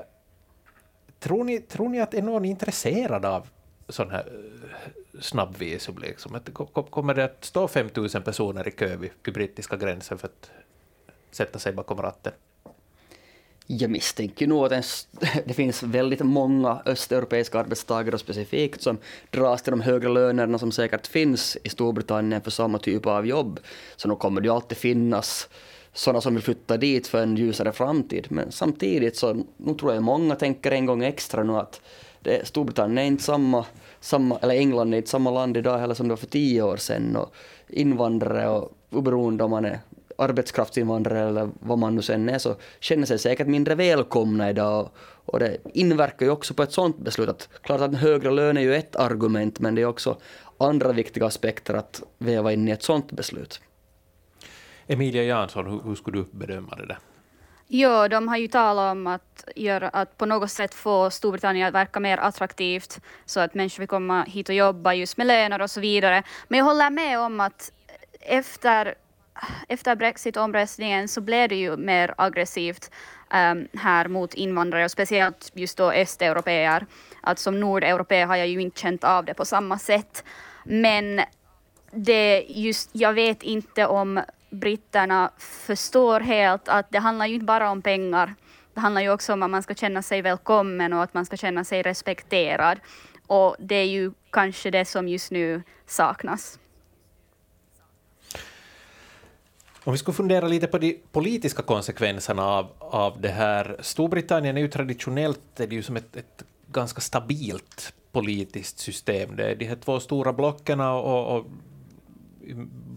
tror, 1.18 1.44
ni, 1.44 1.60
tror 1.60 1.88
ni 1.88 2.00
att 2.00 2.14
är 2.14 2.22
någon 2.22 2.44
intresserad 2.44 3.24
av 3.24 3.48
sån 3.88 4.10
här 4.10 4.32
uh, 4.32 5.20
snabbvisum? 5.20 5.98
Liksom? 5.98 6.34
Att, 6.34 6.48
kommer 6.90 7.14
det 7.14 7.24
att 7.24 7.44
stå 7.44 7.68
5 7.68 7.88
000 7.94 8.08
personer 8.08 8.68
i 8.68 8.70
kö 8.70 8.96
vid, 8.96 9.10
vid 9.24 9.34
brittiska 9.34 9.76
gränsen 9.76 10.18
för 10.18 10.26
att 10.26 10.50
sätta 11.30 11.58
sig 11.58 11.72
bakom 11.72 12.02
ratten? 12.02 12.32
Jag 13.78 13.90
misstänker 13.90 14.46
nog 14.46 14.64
att 14.64 15.06
det 15.46 15.54
finns 15.54 15.83
väldigt 15.83 16.20
många 16.20 16.83
östeuropeiska 16.87 17.59
arbetstagare 17.59 18.18
specifikt 18.18 18.83
som 18.83 18.98
dras 19.30 19.62
till 19.62 19.70
de 19.70 19.80
högre 19.80 20.09
lönerna 20.09 20.59
som 20.59 20.72
säkert 20.72 21.06
finns 21.06 21.56
i 21.64 21.68
Storbritannien 21.68 22.42
för 22.42 22.50
samma 22.50 22.78
typ 22.78 23.06
av 23.06 23.26
jobb. 23.26 23.61
Så 23.96 24.09
nog 24.09 24.18
kommer 24.18 24.40
det 24.40 24.46
ju 24.46 24.54
alltid 24.54 24.78
finnas 24.78 25.48
sådana 25.92 26.20
som 26.20 26.35
vill 26.35 26.42
flytta 26.42 26.76
dit 26.76 27.06
för 27.06 27.22
en 27.22 27.37
ljusare 27.37 27.72
framtid. 27.72 28.26
Men 28.30 28.52
samtidigt 28.52 29.16
så 29.16 29.44
nu 29.56 29.74
tror 29.74 29.94
jag 29.94 30.02
många 30.02 30.35
tänker 30.35 30.70
en 30.70 30.87
gång 30.87 31.04
extra 31.04 31.44
nu 31.44 31.52
att 31.52 31.80
det, 32.20 32.46
Storbritannien 32.46 32.98
är 32.98 33.04
inte 33.04 33.22
samma, 33.22 33.64
samma, 34.00 34.38
eller 34.38 34.54
England 34.54 34.94
är 34.94 34.98
inte 34.98 35.11
samma 35.11 35.30
land 35.30 35.56
idag 35.56 35.78
heller 35.78 35.94
som 35.94 36.09
det 36.09 36.12
var 36.12 36.16
för 36.16 36.26
tio 36.26 36.62
år 36.62 36.76
sedan. 36.76 37.16
Och 37.16 37.35
invandrare 37.68 38.48
och 38.48 38.72
oberoende 38.90 39.44
om 39.44 39.50
man 39.50 39.64
är 39.64 39.80
arbetskraftsinvandrare 40.20 41.28
eller 41.28 41.48
vad 41.61 41.78
man 41.78 41.94
nu 41.94 42.02
sen 42.02 42.28
är 42.28 42.38
så 42.38 42.56
känner 42.80 43.06
sig 43.06 43.18
säkert 43.18 43.46
mindre 43.46 43.74
välkomna 43.74 44.50
idag. 44.50 44.90
Och 45.24 45.38
det 45.38 45.56
inverkar 45.74 46.26
ju 46.26 46.33
också 46.33 46.54
på 46.54 46.62
ett 46.62 46.72
sådant 46.72 46.98
beslut. 46.98 47.28
Att, 47.28 47.48
klart 47.62 47.80
att 47.80 47.88
en 47.88 47.94
högre 47.94 48.30
lön 48.30 48.56
är 48.56 48.61
ju 48.61 48.74
ett 48.74 48.96
argument 48.96 49.61
men 49.61 49.74
det 49.74 49.83
är 49.83 49.87
också 49.87 50.16
andra 50.59 50.92
viktiga 50.92 51.26
aspekter 51.26 51.74
att 51.74 52.02
väva 52.18 52.52
in 52.52 52.68
i 52.68 52.70
ett 52.70 52.83
sådant 52.83 53.12
beslut. 53.12 53.61
Emilia 54.87 55.22
Jansson, 55.22 55.66
hur, 55.66 55.80
hur 55.85 55.94
skulle 55.94 56.18
du 56.18 56.24
bedöma 56.33 56.76
det 56.76 56.87
där? 56.87 56.98
Ja, 57.72 58.09
de 58.09 58.28
har 58.28 58.37
ju 58.37 58.48
talat 58.48 58.92
om 58.92 59.06
att, 59.06 59.48
göra, 59.56 59.88
att 59.88 60.18
på 60.18 60.26
något 60.26 60.50
sätt 60.50 60.74
få 60.74 61.11
Storbritannien 61.11 61.68
att 61.68 61.74
verka 61.74 62.00
mer 62.00 62.18
attraktivt 62.18 63.00
så 63.26 63.40
att 63.40 63.54
människor 63.54 63.80
vill 63.80 63.88
komma 63.88 64.22
hit 64.22 64.48
och 64.48 64.54
jobba 64.54 64.94
just 64.94 65.16
med 65.16 65.26
löner 65.26 65.62
och 65.62 65.70
så 65.70 65.80
vidare. 65.80 66.22
Men 66.48 66.59
jag 66.59 66.64
håller 66.64 66.90
med 66.90 67.18
om 67.18 67.40
att 67.40 67.72
efter, 68.20 68.94
efter 69.68 69.96
Brexit-omröstningen 69.96 71.08
så 71.08 71.20
blev 71.20 71.48
det 71.48 71.56
ju 71.56 71.76
mer 71.76 72.14
aggressivt 72.18 72.90
um, 73.34 73.68
här 73.74 74.08
mot 74.08 74.34
invandrare 74.34 74.84
och 74.84 74.90
speciellt 74.90 75.50
just 75.54 75.78
då 75.78 75.92
östeuropeer. 75.92 76.76
Att 76.76 76.86
alltså, 77.20 77.42
som 77.42 77.60
nordeuropé 77.60 78.22
har 78.22 78.36
jag 78.36 78.48
ju 78.48 78.60
inte 78.60 78.80
känt 78.80 79.04
av 79.04 79.24
det 79.24 79.34
på 79.34 79.44
samma 79.44 79.78
sätt. 79.78 80.24
Men 80.64 81.20
det 81.90 82.44
just, 82.48 82.90
jag 82.92 83.12
vet 83.12 83.42
inte 83.42 83.86
om 83.86 84.20
britterna 84.50 85.30
förstår 85.38 86.20
helt 86.20 86.68
att 86.68 86.90
det 86.90 86.98
handlar 86.98 87.26
ju 87.26 87.34
inte 87.34 87.46
bara 87.46 87.70
om 87.70 87.82
pengar. 87.82 88.34
Det 88.74 88.80
handlar 88.80 89.02
ju 89.02 89.10
också 89.10 89.32
om 89.32 89.42
att 89.42 89.50
man 89.50 89.62
ska 89.62 89.74
känna 89.74 90.02
sig 90.02 90.22
välkommen 90.22 90.92
och 90.92 91.02
att 91.02 91.14
man 91.14 91.26
ska 91.26 91.36
känna 91.36 91.64
sig 91.64 91.82
respekterad. 91.82 92.80
Och 93.26 93.56
det 93.58 93.74
är 93.74 93.86
ju 93.86 94.12
kanske 94.30 94.70
det 94.70 94.84
som 94.84 95.08
just 95.08 95.30
nu 95.30 95.62
saknas. 95.86 96.59
Om 99.84 99.92
vi 99.92 99.98
skulle 99.98 100.14
fundera 100.14 100.48
lite 100.48 100.66
på 100.66 100.78
de 100.78 100.96
politiska 101.12 101.62
konsekvenserna 101.62 102.44
av, 102.44 102.66
av 102.78 103.20
det 103.20 103.28
här. 103.28 103.76
Storbritannien 103.80 104.56
är 104.56 104.60
ju 104.60 104.68
traditionellt 104.68 105.40
det 105.56 105.64
är 105.64 105.72
ju 105.72 105.82
som 105.82 105.96
ett, 105.96 106.16
ett 106.16 106.44
ganska 106.66 107.00
stabilt 107.00 107.92
politiskt 108.12 108.78
system. 108.78 109.36
Det 109.36 109.44
är 109.44 109.54
de 109.54 109.64
här 109.64 109.76
två 109.76 110.00
stora 110.00 110.32
blocken 110.32 110.80
och, 110.80 111.36
och 111.36 111.46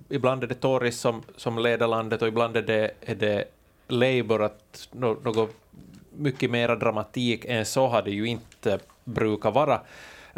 ibland 0.09 0.43
är 0.43 0.47
det 0.47 0.55
Tories 0.55 0.99
som, 0.99 1.21
som 1.37 1.59
leder 1.59 1.87
landet 1.87 2.21
och 2.21 2.27
ibland 2.27 2.57
är 2.57 2.61
det, 2.61 2.91
är 3.01 3.15
det 3.15 3.45
Labour. 3.87 4.41
Att 4.41 4.89
något 4.91 5.49
mycket 6.17 6.51
mer 6.51 6.75
dramatik 6.75 7.45
än 7.45 7.65
så 7.65 7.87
har 7.87 8.01
det 8.01 8.11
ju 8.11 8.25
inte 8.25 8.79
brukat 9.03 9.53
vara. 9.53 9.81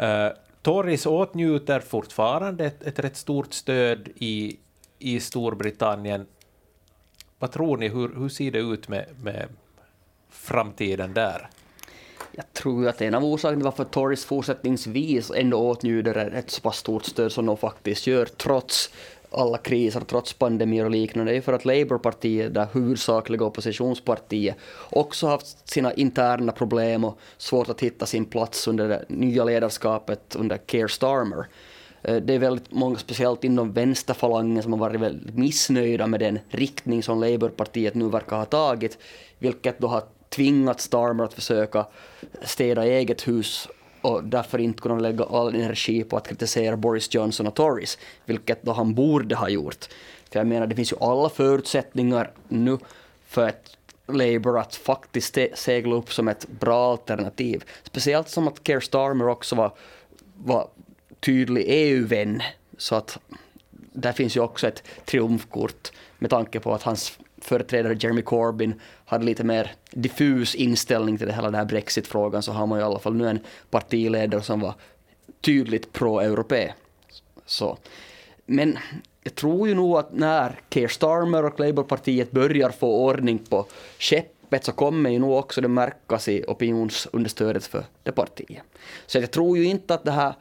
Uh, 0.00 0.36
Tories 0.62 1.06
åtnjuter 1.06 1.80
fortfarande 1.80 2.66
ett, 2.66 2.82
ett 2.82 2.98
rätt 2.98 3.16
stort 3.16 3.52
stöd 3.52 4.08
i, 4.14 4.56
i 4.98 5.20
Storbritannien. 5.20 6.26
Vad 7.38 7.52
tror 7.52 7.76
ni, 7.76 7.88
hur, 7.88 8.14
hur 8.16 8.28
ser 8.28 8.50
det 8.50 8.58
ut 8.58 8.88
med, 8.88 9.06
med 9.22 9.48
framtiden 10.30 11.14
där? 11.14 11.48
Jag 12.32 12.52
tror 12.52 12.88
att 12.88 13.02
en 13.02 13.14
av 13.14 13.24
orsakerna 13.24 13.56
till 13.56 13.64
varför 13.64 13.84
Tories 13.84 14.24
fortsättningsvis 14.24 15.30
ändå 15.30 15.58
åtnjuter 15.58 16.16
ett 16.34 16.50
så 16.50 16.60
pass 16.60 16.76
stort 16.76 17.04
stöd 17.04 17.32
som 17.32 17.46
de 17.46 17.56
faktiskt 17.56 18.06
gör, 18.06 18.26
trots 18.26 18.90
alla 19.30 19.58
kriser 19.58 20.00
trots 20.00 20.32
pandemier 20.32 20.84
och 20.84 20.90
liknande 20.90 21.36
är 21.36 21.40
för 21.40 21.52
att 21.52 21.64
Labourpartiet, 21.64 22.54
det 22.54 22.68
huvudsakliga 22.72 23.44
oppositionspartiet, 23.44 24.56
också 24.90 25.26
haft 25.26 25.68
sina 25.68 25.92
interna 25.92 26.52
problem 26.52 27.04
och 27.04 27.18
svårt 27.38 27.68
att 27.68 27.80
hitta 27.80 28.06
sin 28.06 28.24
plats 28.24 28.68
under 28.68 28.88
det 28.88 29.04
nya 29.08 29.44
ledarskapet 29.44 30.36
under 30.36 30.58
Keir 30.66 30.88
Starmer. 30.88 31.46
Eh, 32.06 32.16
det 32.16 32.34
är 32.34 32.38
väldigt 32.38 32.72
många, 32.72 32.98
speciellt 32.98 33.44
inom 33.44 33.72
vänsterfalangen, 33.72 34.62
som 34.62 34.72
har 34.72 34.80
varit 34.80 35.00
väldigt 35.00 35.34
missnöjda 35.34 36.06
med 36.06 36.20
den 36.20 36.38
riktning 36.48 37.02
som 37.02 37.20
Labourpartiet 37.20 37.94
nu 37.94 38.08
verkar 38.08 38.36
ha 38.36 38.44
tagit, 38.44 38.98
vilket 39.38 39.78
då 39.78 39.86
har 39.86 40.02
tvingat 40.28 40.80
Starmer 40.80 41.24
att 41.24 41.34
försöka 41.34 41.86
städa 42.42 42.84
eget 42.84 43.28
hus 43.28 43.68
och 44.00 44.24
därför 44.24 44.58
inte 44.58 44.82
kunna 44.82 44.98
lägga 44.98 45.24
all 45.24 45.54
energi 45.54 46.04
på 46.04 46.16
att 46.16 46.28
kritisera 46.28 46.76
Boris 46.76 47.14
Johnson 47.14 47.46
och 47.46 47.54
Tories, 47.54 47.98
vilket 48.24 48.62
då 48.62 48.72
han 48.72 48.94
borde 48.94 49.34
ha 49.34 49.48
gjort. 49.48 49.88
För 50.30 50.40
jag 50.40 50.46
menar, 50.46 50.66
det 50.66 50.74
finns 50.74 50.92
ju 50.92 50.96
alla 51.00 51.28
förutsättningar 51.28 52.30
nu 52.48 52.78
för 53.26 53.48
att 53.48 53.76
Labour 54.06 54.58
att 54.58 54.74
faktiskt 54.74 55.38
segla 55.54 55.94
upp 55.94 56.12
som 56.12 56.28
ett 56.28 56.48
bra 56.48 56.90
alternativ. 56.92 57.64
Speciellt 57.82 58.28
som 58.28 58.48
att 58.48 58.66
Keir 58.66 58.80
Starmer 58.80 59.28
också 59.28 59.56
var, 59.56 59.72
var 60.36 60.68
tydlig 61.20 61.64
EU-vän, 61.66 62.42
så 62.78 62.94
att 62.94 63.18
där 63.70 64.12
finns 64.12 64.36
ju 64.36 64.40
också 64.40 64.68
ett 64.68 64.82
triumfkort 65.04 65.92
med 66.18 66.30
tanke 66.30 66.60
på 66.60 66.74
att 66.74 66.82
hans 66.82 67.18
företrädare 67.38 67.96
Jeremy 68.00 68.22
Corbyn 68.22 68.80
hade 69.04 69.24
lite 69.24 69.44
mer 69.44 69.74
diffus 69.90 70.54
inställning 70.54 71.18
till 71.18 71.26
det 71.26 71.32
hela 71.32 71.46
den 71.46 71.54
här 71.54 71.64
Brexit-frågan 71.64 72.42
så 72.42 72.52
har 72.52 72.66
man 72.66 72.78
ju 72.78 72.82
i 72.82 72.86
alla 72.86 72.98
fall 72.98 73.14
nu 73.14 73.28
en 73.28 73.40
partiledare 73.70 74.42
som 74.42 74.60
var 74.60 74.74
tydligt 75.40 75.92
pro-europé. 75.92 76.72
Så. 77.46 77.78
Men 78.46 78.78
jag 79.22 79.34
tror 79.34 79.68
ju 79.68 79.74
nog 79.74 79.96
att 79.96 80.12
när 80.12 80.60
Keir 80.70 80.88
Starmer 80.88 81.44
och 81.44 81.60
Labourpartiet 81.60 82.30
börjar 82.30 82.70
få 82.70 83.04
ordning 83.04 83.38
på 83.38 83.66
skeppet 83.98 84.64
så 84.64 84.72
kommer 84.72 85.10
ju 85.10 85.18
nog 85.18 85.32
också 85.32 85.60
det 85.60 85.68
märkas 85.68 86.28
i 86.28 86.44
opinionsunderstödet 86.48 87.66
för 87.66 87.84
det 88.02 88.12
partiet. 88.12 88.62
Så 89.06 89.18
jag 89.18 89.30
tror 89.30 89.58
ju 89.58 89.64
inte 89.64 89.94
att 89.94 90.04
det 90.04 90.10
här 90.10 90.34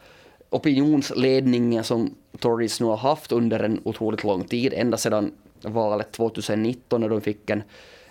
opinionsledningen 0.50 1.84
som 1.84 2.16
Tories 2.40 2.80
nu 2.80 2.86
har 2.86 2.98
haft 2.98 3.32
under 3.32 3.60
en 3.60 3.82
otroligt 3.84 4.24
lång 4.24 4.44
tid, 4.44 4.74
ända 4.74 4.98
sedan 4.98 5.32
valet 5.62 6.12
2019 6.12 7.02
när 7.02 7.10
de 7.10 7.22
fick 7.22 7.50
en 7.50 7.64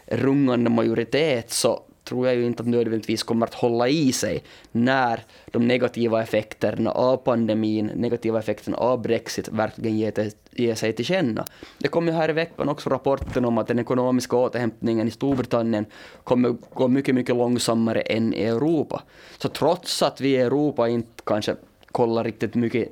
rungande 0.06 0.70
majoritet 0.70 1.50
så 1.50 1.82
tror 2.04 2.26
jag 2.26 2.36
ju 2.36 2.46
inte 2.46 2.62
att 2.62 2.68
nödvändigtvis 2.68 3.22
kommer 3.22 3.46
att 3.46 3.54
hålla 3.54 3.88
i 3.88 4.12
sig 4.12 4.42
när 4.72 5.20
de 5.46 5.68
negativa 5.68 6.22
effekterna 6.22 6.90
av 6.90 7.16
pandemin, 7.16 7.90
negativa 7.94 8.38
effekterna 8.38 8.76
av 8.76 9.02
Brexit 9.02 9.48
verkligen 9.48 9.98
ger, 9.98 10.30
ger 10.50 10.74
sig 10.74 10.92
till 10.92 11.04
känna. 11.04 11.44
Det 11.78 11.88
kom 11.88 12.06
ju 12.06 12.12
här 12.12 12.30
i 12.30 12.32
veckan 12.32 12.68
också 12.68 12.90
rapporten 12.90 13.44
om 13.44 13.58
att 13.58 13.66
den 13.66 13.78
ekonomiska 13.78 14.36
återhämtningen 14.36 15.08
i 15.08 15.10
Storbritannien 15.10 15.86
kommer 16.24 16.56
gå 16.74 16.88
mycket, 16.88 17.14
mycket 17.14 17.36
långsammare 17.36 18.00
än 18.00 18.34
i 18.34 18.42
Europa. 18.42 19.02
Så 19.38 19.48
trots 19.48 20.02
att 20.02 20.20
vi 20.20 20.28
i 20.28 20.36
Europa 20.36 20.88
inte 20.88 21.22
kanske 21.26 21.56
kollar 21.94 22.24
riktigt 22.24 22.54
mycket 22.54 22.88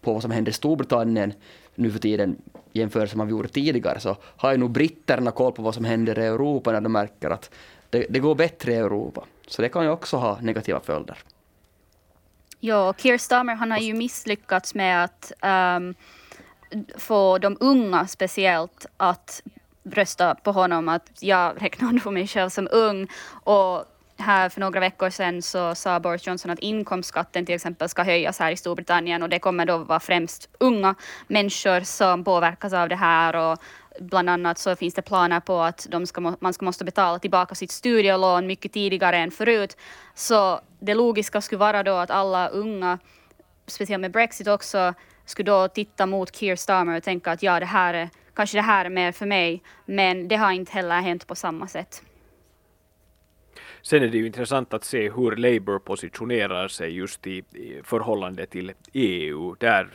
på 0.00 0.12
vad 0.12 0.22
som 0.22 0.30
händer 0.30 0.50
i 0.50 0.54
Storbritannien 0.54 1.32
nu 1.74 1.90
för 1.90 1.98
tiden 1.98 2.36
jämfört 2.72 3.14
med 3.14 3.18
vad 3.18 3.26
vi 3.26 3.30
gjorde 3.30 3.48
tidigare 3.48 4.00
så 4.00 4.16
har 4.22 4.52
ju 4.52 4.58
nog 4.58 4.70
britterna 4.70 5.30
koll 5.30 5.52
på 5.52 5.62
vad 5.62 5.74
som 5.74 5.84
händer 5.84 6.18
i 6.18 6.26
Europa 6.26 6.72
när 6.72 6.80
de 6.80 6.92
märker 6.92 7.30
att 7.30 7.50
det, 7.90 8.06
det 8.10 8.18
går 8.18 8.34
bättre 8.34 8.72
i 8.72 8.76
Europa. 8.76 9.24
Så 9.46 9.62
det 9.62 9.68
kan 9.68 9.84
ju 9.84 9.90
också 9.90 10.16
ha 10.16 10.38
negativa 10.40 10.80
följder. 10.80 11.18
Ja, 12.60 12.94
Keir 12.98 13.18
Starmer 13.18 13.54
han 13.54 13.70
har 13.70 13.78
ju 13.78 13.94
misslyckats 13.94 14.74
med 14.74 15.04
att 15.04 15.32
um, 15.76 15.94
få 16.96 17.38
de 17.38 17.56
unga 17.60 18.06
speciellt 18.06 18.86
att 18.96 19.42
rösta 19.84 20.34
på 20.34 20.52
honom. 20.52 20.88
Att 20.88 21.10
jag 21.20 21.62
räknar 21.62 21.86
honom 21.86 22.14
mig 22.14 22.26
själv 22.26 22.48
som 22.48 22.68
ung 22.72 23.08
och 23.44 23.84
här 24.18 24.48
för 24.48 24.60
några 24.60 24.80
veckor 24.80 25.10
sedan 25.10 25.42
så 25.42 25.74
sa 25.74 26.00
Boris 26.00 26.26
Johnson 26.26 26.50
att 26.50 26.58
inkomstskatten 26.58 27.46
till 27.46 27.54
exempel 27.54 27.88
ska 27.88 28.02
höjas 28.02 28.38
här 28.38 28.52
i 28.52 28.56
Storbritannien 28.56 29.22
och 29.22 29.28
det 29.28 29.38
kommer 29.38 29.66
då 29.66 29.78
vara 29.78 30.00
främst 30.00 30.48
unga 30.60 30.94
människor 31.26 31.80
som 31.80 32.24
påverkas 32.24 32.72
av 32.72 32.88
det 32.88 32.96
här 32.96 33.36
och 33.36 33.58
bland 34.00 34.30
annat 34.30 34.58
så 34.58 34.76
finns 34.76 34.94
det 34.94 35.02
planer 35.02 35.40
på 35.40 35.60
att 35.60 35.86
de 35.90 36.06
ska, 36.06 36.34
man 36.40 36.52
ska 36.52 36.64
måste 36.64 36.84
betala 36.84 37.18
tillbaka 37.18 37.54
sitt 37.54 37.70
studielån 37.70 38.46
mycket 38.46 38.72
tidigare 38.72 39.16
än 39.16 39.30
förut. 39.30 39.76
Så 40.14 40.60
det 40.78 40.94
logiska 40.94 41.40
skulle 41.40 41.58
vara 41.58 41.82
då 41.82 41.94
att 41.94 42.10
alla 42.10 42.48
unga, 42.48 42.98
speciellt 43.66 44.00
med 44.00 44.12
Brexit 44.12 44.48
också, 44.48 44.94
skulle 45.24 45.50
då 45.50 45.68
titta 45.68 46.06
mot 46.06 46.36
Keir 46.36 46.56
Starmer 46.56 46.96
och 46.96 47.02
tänka 47.02 47.32
att 47.32 47.42
ja, 47.42 47.60
det 47.60 47.66
här 47.66 47.94
är, 47.94 48.10
kanske 48.34 48.58
det 48.58 48.62
här 48.62 48.84
är 48.84 48.90
mer 48.90 49.12
för 49.12 49.26
mig. 49.26 49.62
Men 49.86 50.28
det 50.28 50.36
har 50.36 50.52
inte 50.52 50.72
heller 50.72 51.00
hänt 51.00 51.26
på 51.26 51.34
samma 51.34 51.68
sätt. 51.68 52.02
Sen 53.82 54.02
är 54.02 54.08
det 54.08 54.18
ju 54.18 54.26
intressant 54.26 54.74
att 54.74 54.84
se 54.84 55.10
hur 55.10 55.36
Labour 55.36 55.78
positionerar 55.78 56.68
sig 56.68 56.96
just 56.96 57.26
i, 57.26 57.38
i 57.38 57.80
förhållande 57.84 58.46
till 58.46 58.72
EU. 58.92 59.54
Där 59.58 59.88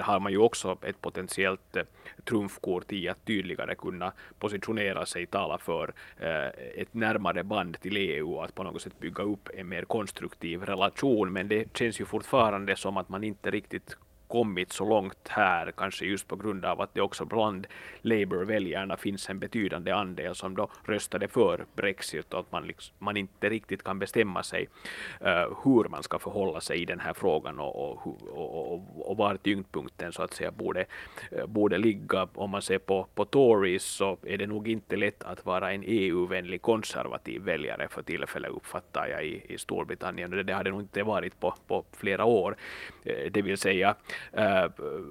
har 0.00 0.20
man 0.20 0.32
ju 0.32 0.38
också 0.38 0.78
ett 0.82 1.00
potentiellt 1.00 1.76
eh, 1.76 1.82
trumfkort 2.24 2.92
i 2.92 3.08
att 3.08 3.24
tydligare 3.24 3.74
kunna 3.74 4.12
positionera 4.38 5.06
sig, 5.06 5.26
tala 5.26 5.58
för 5.58 5.94
eh, 6.18 6.46
ett 6.82 6.94
närmare 6.94 7.44
band 7.44 7.80
till 7.80 7.96
EU 7.96 8.32
och 8.32 8.44
att 8.44 8.54
på 8.54 8.62
något 8.62 8.82
sätt 8.82 9.00
bygga 9.00 9.22
upp 9.22 9.48
en 9.54 9.68
mer 9.68 9.84
konstruktiv 9.84 10.62
relation. 10.62 11.32
Men 11.32 11.48
det 11.48 11.76
känns 11.78 12.00
ju 12.00 12.04
fortfarande 12.04 12.76
som 12.76 12.96
att 12.96 13.08
man 13.08 13.24
inte 13.24 13.50
riktigt 13.50 13.96
kommit 14.32 14.72
så 14.72 14.84
långt 14.84 15.28
här, 15.28 15.72
kanske 15.76 16.04
just 16.04 16.28
på 16.28 16.36
grund 16.36 16.64
av 16.64 16.80
att 16.80 16.94
det 16.94 17.00
också 17.00 17.24
bland 17.24 17.66
Labour-väljarna 18.02 18.96
finns 18.96 19.30
en 19.30 19.38
betydande 19.38 19.90
andel 19.90 20.34
som 20.34 20.54
då 20.54 20.68
röstade 20.84 21.28
för 21.28 21.64
Brexit 21.74 22.34
och 22.34 22.40
att 22.40 22.52
man, 22.52 22.66
liksom, 22.66 22.94
man 22.98 23.16
inte 23.16 23.48
riktigt 23.48 23.82
kan 23.84 23.98
bestämma 23.98 24.42
sig 24.42 24.68
uh, 25.20 25.56
hur 25.64 25.88
man 25.88 26.02
ska 26.02 26.18
förhålla 26.18 26.60
sig 26.60 26.82
i 26.82 26.84
den 26.84 27.00
här 27.00 27.14
frågan 27.14 27.58
och, 27.58 27.90
och, 27.90 28.06
och, 28.32 28.72
och, 28.72 29.10
och 29.10 29.16
var 29.16 29.36
tyngdpunkten 29.36 30.12
så 30.12 30.22
att 30.22 30.34
säga 30.34 30.50
borde, 30.50 30.86
uh, 31.32 31.46
borde 31.46 31.78
ligga. 31.78 32.28
Om 32.34 32.50
man 32.50 32.62
ser 32.62 32.78
på, 32.78 33.06
på 33.14 33.24
Tories 33.24 33.84
så 33.84 34.16
är 34.22 34.38
det 34.38 34.46
nog 34.46 34.68
inte 34.68 34.96
lätt 34.96 35.22
att 35.22 35.46
vara 35.46 35.72
en 35.72 35.84
EU-vänlig 35.86 36.62
konservativ 36.62 37.42
väljare 37.42 37.88
för 37.88 38.02
tillfället 38.02 38.50
uppfattar 38.50 39.06
jag 39.06 39.24
i, 39.24 39.42
i 39.48 39.58
Storbritannien. 39.58 40.30
Det, 40.30 40.42
det 40.42 40.54
hade 40.54 40.70
nog 40.70 40.80
inte 40.80 41.02
varit 41.02 41.40
på, 41.40 41.54
på 41.66 41.84
flera 41.92 42.24
år. 42.24 42.56
Eh, 43.04 43.30
det 43.30 43.42
vill 43.42 43.58
säga 43.58 43.94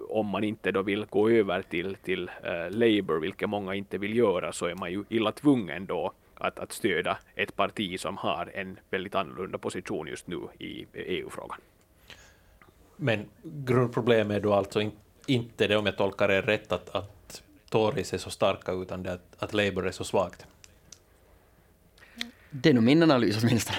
om 0.10 0.28
man 0.28 0.44
inte 0.44 0.72
då 0.72 0.82
vill 0.82 1.06
gå 1.06 1.30
över 1.30 1.62
till, 1.62 1.96
till 1.96 2.30
uh, 2.30 2.70
Labour, 2.70 3.20
vilket 3.20 3.50
många 3.50 3.76
inte 3.76 3.98
vill 3.98 4.18
göra, 4.18 4.52
så 4.52 4.66
är 4.66 4.76
man 4.76 4.92
ju 4.92 5.04
illa 5.10 5.32
tvungen 5.32 5.86
då 5.86 6.14
att, 6.34 6.60
att 6.60 6.72
stödja 6.72 7.18
ett 7.36 7.56
parti 7.56 8.00
som 8.00 8.18
har 8.18 8.52
en 8.54 8.80
väldigt 8.90 9.16
annorlunda 9.16 9.58
position 9.58 10.08
just 10.08 10.28
nu 10.28 10.40
i 10.60 10.86
EU-frågan. 10.94 11.60
Men 12.96 13.26
grundproblemet 13.44 14.38
är 14.38 14.42
då 14.42 14.54
alltså 14.54 14.82
in, 14.82 14.92
inte 15.28 15.68
det, 15.68 15.78
om 15.78 15.86
jag 15.86 15.98
tolkar 15.98 16.32
er 16.32 16.42
rätt, 16.42 16.72
att, 16.72 16.96
att 16.96 17.44
Tories 17.70 18.14
är 18.14 18.18
så 18.18 18.30
starka, 18.30 18.72
utan 18.72 19.04
det 19.04 19.14
att, 19.14 19.36
att 19.40 19.54
Labour 19.54 19.88
är 19.88 19.92
så 19.92 20.04
svagt? 20.04 20.46
Det 22.50 22.70
är 22.70 22.74
nog 22.74 22.84
min 22.84 23.04
analys 23.04 23.44
åtminstone. 23.44 23.78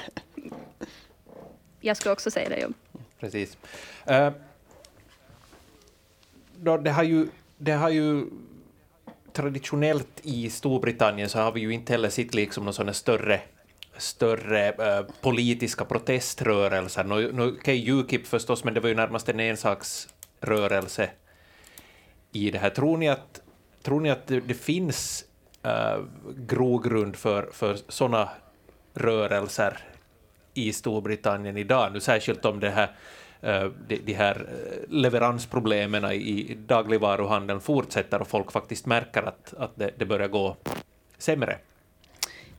Jag 1.81 1.97
skulle 1.97 2.13
också 2.13 2.31
säga 2.31 2.49
det. 2.49 2.61
Ja. 2.61 2.69
Precis. 3.21 3.59
Uh, 4.11 4.31
då, 6.63 6.77
det, 6.77 6.91
har 6.91 7.03
ju, 7.03 7.27
det 7.59 7.73
har 7.73 7.91
ju 7.91 8.27
traditionellt 9.33 10.21
i 10.23 10.51
Storbritannien 10.51 11.29
så 11.29 11.39
har 11.39 11.53
vi 11.53 11.61
ju 11.61 11.71
inte 11.73 11.93
heller 11.93 12.09
sett 12.09 12.35
liksom 12.35 12.65
någon 12.65 12.75
sån 12.75 12.95
större 12.95 13.41
större 13.97 14.69
äh, 14.69 15.05
politiska 15.21 15.85
proteströrelser. 15.85 17.05
Nu, 17.05 17.33
nu, 17.33 17.43
okay, 17.43 17.91
Ukip 17.91 18.27
förstås, 18.27 18.65
men 18.65 18.75
det 18.75 18.81
var 18.81 18.89
ju 18.89 18.95
närmast 18.95 19.29
en 19.29 19.41
ensaksrörelse 19.41 21.11
i 22.33 22.51
det 22.51 22.59
här. 22.59 22.71
Tror 22.71 22.99
ni 22.99 23.09
att, 23.09 23.41
tror 23.83 24.01
ni 24.01 24.11
att 24.11 24.27
det, 24.27 24.41
det 24.41 24.55
finns 24.55 25.25
äh, 25.63 25.99
grogrund 26.37 27.17
för, 27.17 27.49
för 27.53 27.79
sådana 27.89 28.29
rörelser 28.95 29.79
i 30.55 30.73
Storbritannien 30.73 31.57
idag, 31.57 31.93
nu 31.93 32.01
särskilt 32.01 32.45
om 32.45 32.61
det 32.61 32.71
här 32.71 32.91
Eh, 33.43 33.71
de, 33.89 33.97
de 33.97 34.13
här 34.13 34.47
eh, 34.49 34.95
leveransproblemen 34.95 36.05
i 36.13 36.57
dagligvaruhandeln 36.67 37.61
fortsätter 37.61 38.21
och 38.21 38.29
folk 38.29 38.53
faktiskt 38.53 38.87
märker 38.87 39.23
att, 39.23 39.55
att 39.59 39.73
det, 39.75 39.91
det 39.99 40.07
börjar 40.07 40.29
gå 40.29 40.57
sämre? 41.19 41.59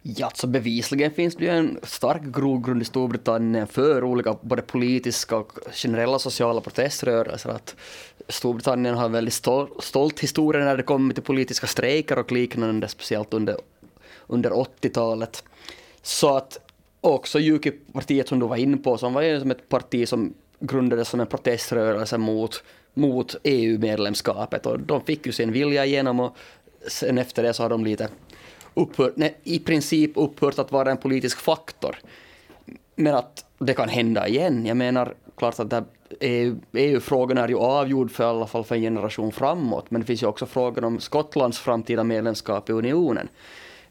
Ja, 0.01 0.31
så 0.35 0.47
bevisligen 0.47 1.11
finns 1.11 1.35
det 1.35 1.43
ju 1.43 1.49
en 1.49 1.79
stark 1.83 2.21
grogrund 2.23 2.81
i 2.81 2.85
Storbritannien 2.85 3.67
för 3.67 4.03
olika 4.03 4.35
både 4.41 4.61
politiska 4.61 5.37
och 5.37 5.51
generella 5.71 6.19
sociala 6.19 6.61
proteströrelser. 6.61 7.49
Att 7.49 7.75
Storbritannien 8.27 8.95
har 8.95 9.05
en 9.05 9.11
väldigt 9.11 9.33
stol, 9.33 9.69
stolt 9.79 10.19
historia 10.19 10.65
när 10.65 10.77
det 10.77 10.83
kommer 10.83 11.13
till 11.13 11.23
politiska 11.23 11.67
strejker 11.67 12.19
och 12.19 12.31
liknande, 12.31 12.87
speciellt 12.87 13.33
under, 13.33 13.57
under 14.27 14.49
80-talet. 14.49 15.43
Så 16.01 16.37
att 16.37 16.59
också 17.01 17.39
Ukip-partiet 17.39 18.27
som 18.27 18.39
du 18.39 18.47
var 18.47 18.57
inne 18.57 18.77
på, 18.77 18.97
som 18.97 19.13
var 19.13 19.21
ju 19.21 19.39
som 19.39 19.51
ett 19.51 19.69
parti 19.69 20.07
som 20.07 20.33
grundades 20.63 21.09
som 21.09 21.19
en 21.19 21.27
proteströrelse 21.27 22.17
mot, 22.17 22.63
mot 22.93 23.35
EU-medlemskapet 23.43 24.65
och 24.65 24.79
de 24.79 25.01
fick 25.01 25.25
ju 25.25 25.31
sin 25.31 25.51
vilja 25.51 25.85
igenom 25.85 26.19
och 26.19 26.37
sen 26.87 27.17
efter 27.17 27.43
det 27.43 27.53
så 27.53 27.63
har 27.63 27.69
de 27.69 27.85
lite 27.85 28.09
upphört, 28.73 29.13
nej, 29.15 29.37
i 29.43 29.59
princip 29.59 30.11
upphört 30.15 30.59
att 30.59 30.71
vara 30.71 30.91
en 30.91 30.97
politisk 30.97 31.39
faktor. 31.39 31.95
Men 32.95 33.15
att 33.15 33.45
det 33.59 33.73
kan 33.73 33.89
hända 33.89 34.27
igen. 34.27 34.65
Jag 34.65 34.77
menar, 34.77 35.13
klart 35.37 35.59
att 35.59 35.83
EU-frågan 36.73 37.37
e 37.37 37.41
är 37.41 37.47
ju 37.47 37.57
avgjord 37.57 38.11
för 38.11 38.23
i 38.23 38.27
alla 38.27 38.47
fall 38.47 38.63
för 38.63 38.75
en 38.75 38.81
generation 38.81 39.31
framåt, 39.31 39.91
men 39.91 40.01
det 40.01 40.07
finns 40.07 40.23
ju 40.23 40.27
också 40.27 40.45
frågan 40.45 40.83
om 40.83 40.99
Skottlands 40.99 41.59
framtida 41.59 42.03
medlemskap 42.03 42.69
i 42.69 42.73
unionen. 42.73 43.29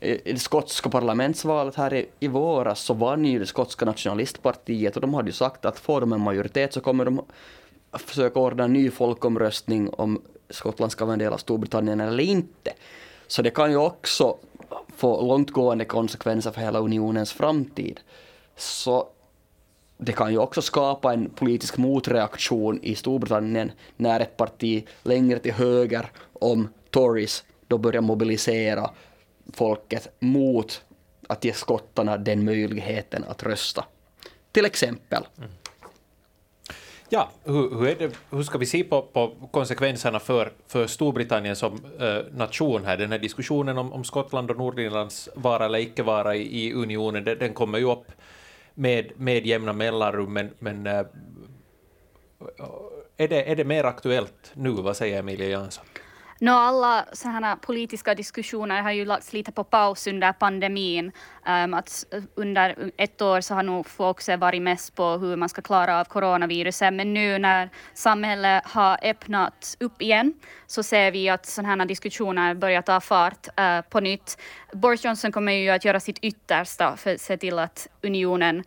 I 0.02 0.32
det 0.32 0.38
skotska 0.38 0.90
parlamentsvalet 0.90 1.74
här 1.74 1.94
i, 1.94 2.08
i 2.20 2.28
våras 2.28 2.80
så 2.80 2.94
vann 2.94 3.24
ju 3.24 3.38
det 3.38 3.46
skotska 3.46 3.84
nationalistpartiet 3.84 4.96
och 4.96 5.00
de 5.00 5.14
hade 5.14 5.28
ju 5.28 5.32
sagt 5.32 5.64
att 5.64 5.78
får 5.78 6.00
de 6.00 6.12
en 6.12 6.20
majoritet 6.20 6.72
så 6.72 6.80
kommer 6.80 7.04
de 7.04 7.24
försöka 7.92 8.40
ordna 8.40 8.64
en 8.64 8.72
ny 8.72 8.90
folkomröstning 8.90 9.90
om 9.90 10.22
Skottland 10.50 10.92
ska 10.92 11.04
vara 11.04 11.12
en 11.12 11.18
del 11.18 11.32
av 11.32 11.36
Storbritannien 11.36 12.00
eller 12.00 12.24
inte. 12.24 12.72
Så 13.26 13.42
det 13.42 13.50
kan 13.50 13.70
ju 13.70 13.76
också 13.76 14.36
få 14.96 15.26
långtgående 15.26 15.84
konsekvenser 15.84 16.50
för 16.50 16.60
hela 16.60 16.78
unionens 16.78 17.32
framtid. 17.32 18.00
Så 18.56 19.08
det 19.98 20.12
kan 20.12 20.32
ju 20.32 20.38
också 20.38 20.62
skapa 20.62 21.12
en 21.12 21.30
politisk 21.30 21.76
motreaktion 21.76 22.80
i 22.82 22.94
Storbritannien 22.94 23.72
när 23.96 24.20
ett 24.20 24.36
parti 24.36 24.86
längre 25.02 25.38
till 25.38 25.52
höger 25.52 26.10
om 26.32 26.68
Tories 26.90 27.44
då 27.68 27.78
börjar 27.78 28.02
mobilisera 28.02 28.90
folket 29.52 30.08
mot 30.18 30.84
att 31.28 31.44
ge 31.44 31.52
skottarna 31.52 32.16
den 32.16 32.44
möjligheten 32.44 33.24
att 33.24 33.42
rösta. 33.42 33.84
Till 34.52 34.64
exempel. 34.64 35.26
Mm. 35.38 35.50
Ja, 37.08 37.30
hur, 37.44 37.78
hur, 37.78 37.94
det, 37.94 38.10
hur, 38.30 38.42
ska 38.42 38.58
vi 38.58 38.66
se 38.66 38.84
på, 38.84 39.02
på, 39.02 39.48
konsekvenserna 39.50 40.20
för, 40.20 40.52
för 40.66 40.86
Storbritannien 40.86 41.56
som 41.56 41.80
eh, 42.00 42.18
nation 42.32 42.84
här? 42.84 42.96
Den 42.96 43.12
här 43.12 43.18
diskussionen 43.18 43.78
om, 43.78 43.92
om 43.92 44.04
Skottland 44.04 44.50
och 44.50 44.56
Nordirlands 44.56 45.28
vara 45.34 45.64
eller 45.64 45.78
icke 45.78 46.02
vara 46.02 46.36
i, 46.36 46.66
i 46.66 46.72
unionen, 46.72 47.24
den, 47.24 47.38
den, 47.38 47.52
kommer 47.52 47.78
ju 47.78 47.90
upp 47.90 48.12
med, 48.74 49.12
med 49.16 49.46
jämna 49.46 49.72
mellanrum, 49.72 50.32
men, 50.32 50.50
men 50.58 50.86
eh, 50.86 51.06
är, 53.16 53.28
det, 53.28 53.50
är 53.50 53.56
det 53.56 53.64
mer 53.64 53.84
aktuellt 53.84 54.52
nu? 54.54 54.70
Vad 54.70 54.96
säger 54.96 55.18
Emilia 55.18 55.48
Jansson? 55.48 55.84
No, 56.42 56.50
alla 56.50 57.04
sådana 57.12 57.56
politiska 57.56 58.14
diskussioner 58.14 58.82
har 58.82 58.90
ju 58.90 59.04
lagts 59.04 59.32
lite 59.32 59.52
på 59.52 59.64
paus 59.64 60.06
under 60.06 60.32
pandemin. 60.32 61.12
Um, 61.46 61.74
att 61.74 62.04
under 62.34 62.90
ett 62.96 63.22
år 63.22 63.40
så 63.40 63.54
har 63.54 63.62
nog 63.62 63.86
fokuset 63.86 64.40
varit 64.40 64.62
mest 64.62 64.94
på 64.94 65.04
hur 65.04 65.36
man 65.36 65.48
ska 65.48 65.62
klara 65.62 66.00
av 66.00 66.04
coronaviruset, 66.04 66.92
men 66.94 67.14
nu 67.14 67.38
när 67.38 67.70
samhället 67.94 68.62
har 68.66 68.98
öppnat 69.02 69.76
upp 69.80 70.02
igen 70.02 70.34
så 70.66 70.82
ser 70.82 71.10
vi 71.10 71.28
att 71.28 71.46
sådana 71.46 71.84
diskussioner 71.84 72.54
börjar 72.54 72.82
ta 72.82 73.00
fart 73.00 73.48
uh, 73.60 73.80
på 73.90 74.00
nytt. 74.00 74.38
Boris 74.72 75.04
Johnson 75.04 75.32
kommer 75.32 75.52
ju 75.52 75.70
att 75.70 75.84
göra 75.84 76.00
sitt 76.00 76.18
yttersta 76.18 76.96
för 76.96 77.14
att 77.14 77.20
se 77.20 77.36
till 77.36 77.58
att 77.58 77.88
unionen 78.02 78.64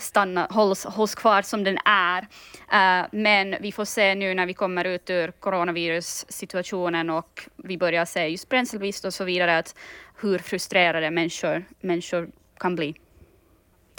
stanna, 0.00 0.46
hålls, 0.50 0.84
hålls 0.84 1.14
kvar 1.14 1.42
som 1.42 1.64
den 1.64 1.78
är. 1.84 2.22
Uh, 2.22 3.08
men 3.12 3.56
vi 3.60 3.72
får 3.72 3.84
se 3.84 4.14
nu 4.14 4.34
när 4.34 4.46
vi 4.46 4.54
kommer 4.54 4.84
ut 4.84 5.10
ur 5.10 5.30
coronavirussituationen 5.30 7.10
och 7.10 7.48
vi 7.56 7.78
börjar 7.78 8.04
se 8.04 8.26
just 8.26 8.48
bränslebrist 8.48 9.04
och 9.04 9.14
så 9.14 9.24
vidare, 9.24 9.58
att 9.58 9.76
hur 10.20 10.38
frustrerade 10.38 11.10
människor, 11.10 11.64
människor 11.80 12.30
kan 12.58 12.76
bli. 12.76 12.94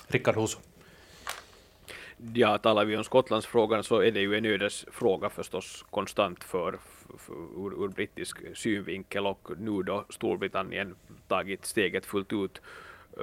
Rickard 0.07 0.35
Husu. 0.35 0.57
Ja, 2.33 2.57
talar 2.57 2.85
vi 2.85 2.97
om 2.97 3.03
Skottlandsfrågan 3.03 3.83
så 3.83 3.99
är 3.99 4.11
det 4.11 4.19
ju 4.19 4.35
en 4.35 4.45
ödesfråga 4.45 5.29
förstås 5.29 5.85
konstant 5.89 6.43
för, 6.43 6.79
för 7.17 7.33
ur, 7.33 7.83
ur 7.83 7.87
brittisk 7.87 8.37
synvinkel 8.57 9.27
och 9.27 9.49
nu 9.57 9.83
då 9.83 10.05
Storbritannien 10.09 10.95
tagit 11.27 11.65
steget 11.65 12.05
fullt 12.05 12.33
ut 12.33 12.61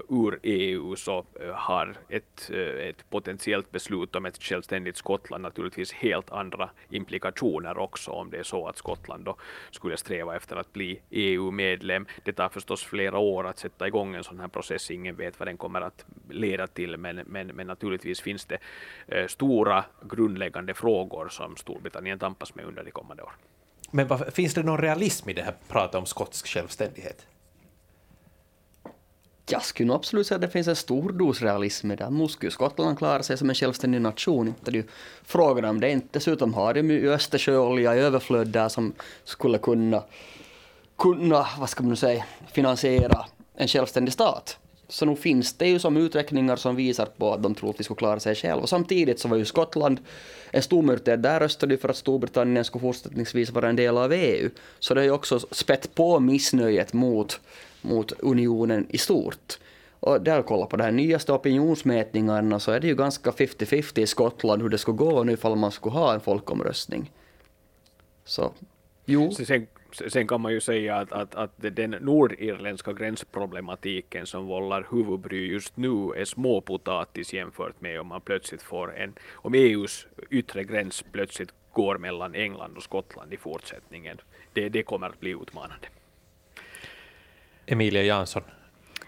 ur 0.08 0.38
EU 0.42 0.96
så 0.96 1.24
eh, 1.40 1.54
har 1.54 1.96
ett, 2.08 2.50
eh, 2.52 2.88
ett 2.88 3.10
potentiellt 3.10 3.70
beslut 3.70 4.16
om 4.16 4.26
ett 4.26 4.42
självständigt 4.42 4.96
Skottland 4.96 5.42
naturligtvis 5.42 5.92
helt 5.92 6.30
andra 6.30 6.70
implikationer 6.90 7.78
också 7.78 8.10
om 8.10 8.30
det 8.30 8.38
är 8.38 8.42
så 8.42 8.68
att 8.68 8.76
Skottland 8.76 9.24
då 9.24 9.36
skulle 9.70 9.96
sträva 9.96 10.36
efter 10.36 10.56
att 10.56 10.72
bli 10.72 11.00
EU-medlem. 11.10 12.06
Det 12.24 12.32
tar 12.32 12.48
förstås 12.48 12.84
flera 12.84 13.18
år 13.18 13.46
att 13.46 13.58
sätta 13.58 13.86
igång 13.86 14.14
en 14.14 14.24
sån 14.24 14.40
här 14.40 14.48
process. 14.48 14.90
Ingen 14.90 15.16
vet 15.16 15.38
vad 15.38 15.48
den 15.48 15.56
kommer 15.56 15.80
att 15.80 16.04
leda 16.30 16.66
till, 16.66 16.96
men, 16.96 17.16
men, 17.26 17.46
men 17.46 17.66
naturligtvis 17.66 18.20
finns 18.20 18.44
det 18.44 18.58
eh, 19.06 19.26
stora 19.26 19.84
grundläggande 20.02 20.74
frågor 20.74 21.28
som 21.28 21.56
Storbritannien 21.56 22.18
tampas 22.18 22.54
med 22.54 22.64
under 22.64 22.84
de 22.84 22.90
kommande 22.90 23.22
åren. 23.22 23.34
Men 23.90 24.18
finns 24.32 24.54
det 24.54 24.62
någon 24.62 24.78
realism 24.78 25.30
i 25.30 25.32
det 25.32 25.42
här 25.42 25.54
pratet 25.68 25.94
om 25.94 26.06
skotsk 26.06 26.46
självständighet? 26.46 27.26
Jag 29.46 29.64
skulle 29.64 29.86
nog 29.86 29.96
absolut 29.96 30.26
säga 30.26 30.36
att 30.36 30.42
det 30.42 30.48
finns 30.48 30.68
en 30.68 30.76
stor 30.76 31.12
dos 31.12 31.42
realism 31.42 31.90
i 31.90 31.96
det. 31.96 32.10
Nu 32.10 32.28
skulle 32.28 32.52
Skottland 32.52 32.98
klara 32.98 33.22
sig 33.22 33.38
som 33.38 33.48
en 33.48 33.54
självständig 33.54 34.00
nation. 34.00 34.48
Inte 34.48 34.70
det 34.70 34.78
är 34.78 34.82
ju 34.82 34.88
frågan 35.24 35.64
om 35.64 35.80
det. 35.80 35.90
Inte. 35.90 36.08
Dessutom 36.10 36.54
har 36.54 36.74
de 36.74 36.90
ju 36.90 37.12
Östersjöolja 37.12 37.96
i 37.96 37.98
överflöd 37.98 38.48
där 38.48 38.68
som 38.68 38.92
skulle 39.24 39.58
kunna, 39.58 40.02
kunna, 40.98 41.46
vad 41.58 41.70
ska 41.70 41.82
man 41.82 41.96
säga, 41.96 42.24
finansiera 42.52 43.24
en 43.54 43.68
självständig 43.68 44.12
stat. 44.12 44.58
Så 44.88 45.06
nog 45.06 45.18
finns 45.18 45.52
det 45.52 45.68
ju 45.68 45.78
som 45.78 45.96
uträkningar 45.96 46.56
som 46.56 46.76
visar 46.76 47.06
på 47.06 47.34
att 47.34 47.42
de 47.42 47.54
tror 47.54 47.70
att 47.70 47.80
vi 47.80 47.84
skulle 47.84 47.98
klara 47.98 48.20
sig 48.20 48.34
själva. 48.34 48.66
Samtidigt 48.66 49.20
så 49.20 49.28
var 49.28 49.36
ju 49.36 49.44
Skottland 49.44 50.00
en 50.50 50.62
stor 50.62 51.16
där 51.16 51.40
röstade 51.40 51.76
för 51.76 51.88
att 51.88 51.96
Storbritannien 51.96 52.64
skulle 52.64 52.82
fortsättningsvis 52.82 53.50
vara 53.50 53.68
en 53.68 53.76
del 53.76 53.98
av 53.98 54.12
EU. 54.12 54.50
Så 54.78 54.94
det 54.94 55.00
har 55.00 55.04
ju 55.04 55.10
också 55.10 55.38
spett 55.50 55.94
på 55.94 56.20
missnöjet 56.20 56.92
mot 56.92 57.40
mot 57.82 58.12
unionen 58.12 58.86
i 58.90 58.98
stort. 58.98 59.58
Och 60.02 60.20
där 60.20 60.34
jag 60.34 60.46
kollar 60.46 60.66
på 60.66 60.76
de 60.76 60.84
här 60.84 60.92
nyaste 60.92 61.32
opinionsmätningarna 61.32 62.60
så 62.60 62.72
är 62.72 62.80
det 62.80 62.86
ju 62.86 62.94
ganska 62.94 63.30
50-50 63.30 63.98
i 63.98 64.06
Skottland 64.06 64.62
hur 64.62 64.68
det 64.68 64.78
skulle 64.78 64.96
gå 64.96 65.24
nu 65.24 65.32
ifall 65.32 65.56
man 65.56 65.72
skulle 65.72 65.92
ha 65.92 66.14
en 66.14 66.20
folkomröstning. 66.20 67.10
Så, 68.24 68.52
jo. 69.04 69.30
Så 69.30 69.44
sen, 69.44 69.66
sen 70.08 70.26
kan 70.26 70.40
man 70.40 70.52
ju 70.52 70.60
säga 70.60 70.96
att, 70.96 71.12
att, 71.12 71.34
att 71.34 71.50
den 71.56 71.90
nordirländska 71.90 72.92
gränsproblematiken 72.92 74.26
som 74.26 74.46
vållar 74.46 74.86
huvudbry 74.90 75.52
just 75.52 75.76
nu 75.76 76.12
är 76.16 76.24
småpotatis 76.24 77.32
jämfört 77.32 77.80
med 77.80 78.00
om 78.00 78.06
man 78.06 78.20
plötsligt 78.20 78.62
får 78.62 78.96
en, 78.96 79.14
om 79.32 79.54
EUs 79.54 80.06
yttre 80.30 80.64
gräns 80.64 81.04
plötsligt 81.12 81.54
går 81.72 81.98
mellan 81.98 82.34
England 82.34 82.76
och 82.76 82.82
Skottland 82.82 83.32
i 83.32 83.36
fortsättningen. 83.36 84.20
Det, 84.52 84.68
det 84.68 84.82
kommer 84.82 85.06
att 85.06 85.20
bli 85.20 85.30
utmanande. 85.30 85.86
Emilia 87.72 88.02
Jansson? 88.02 88.42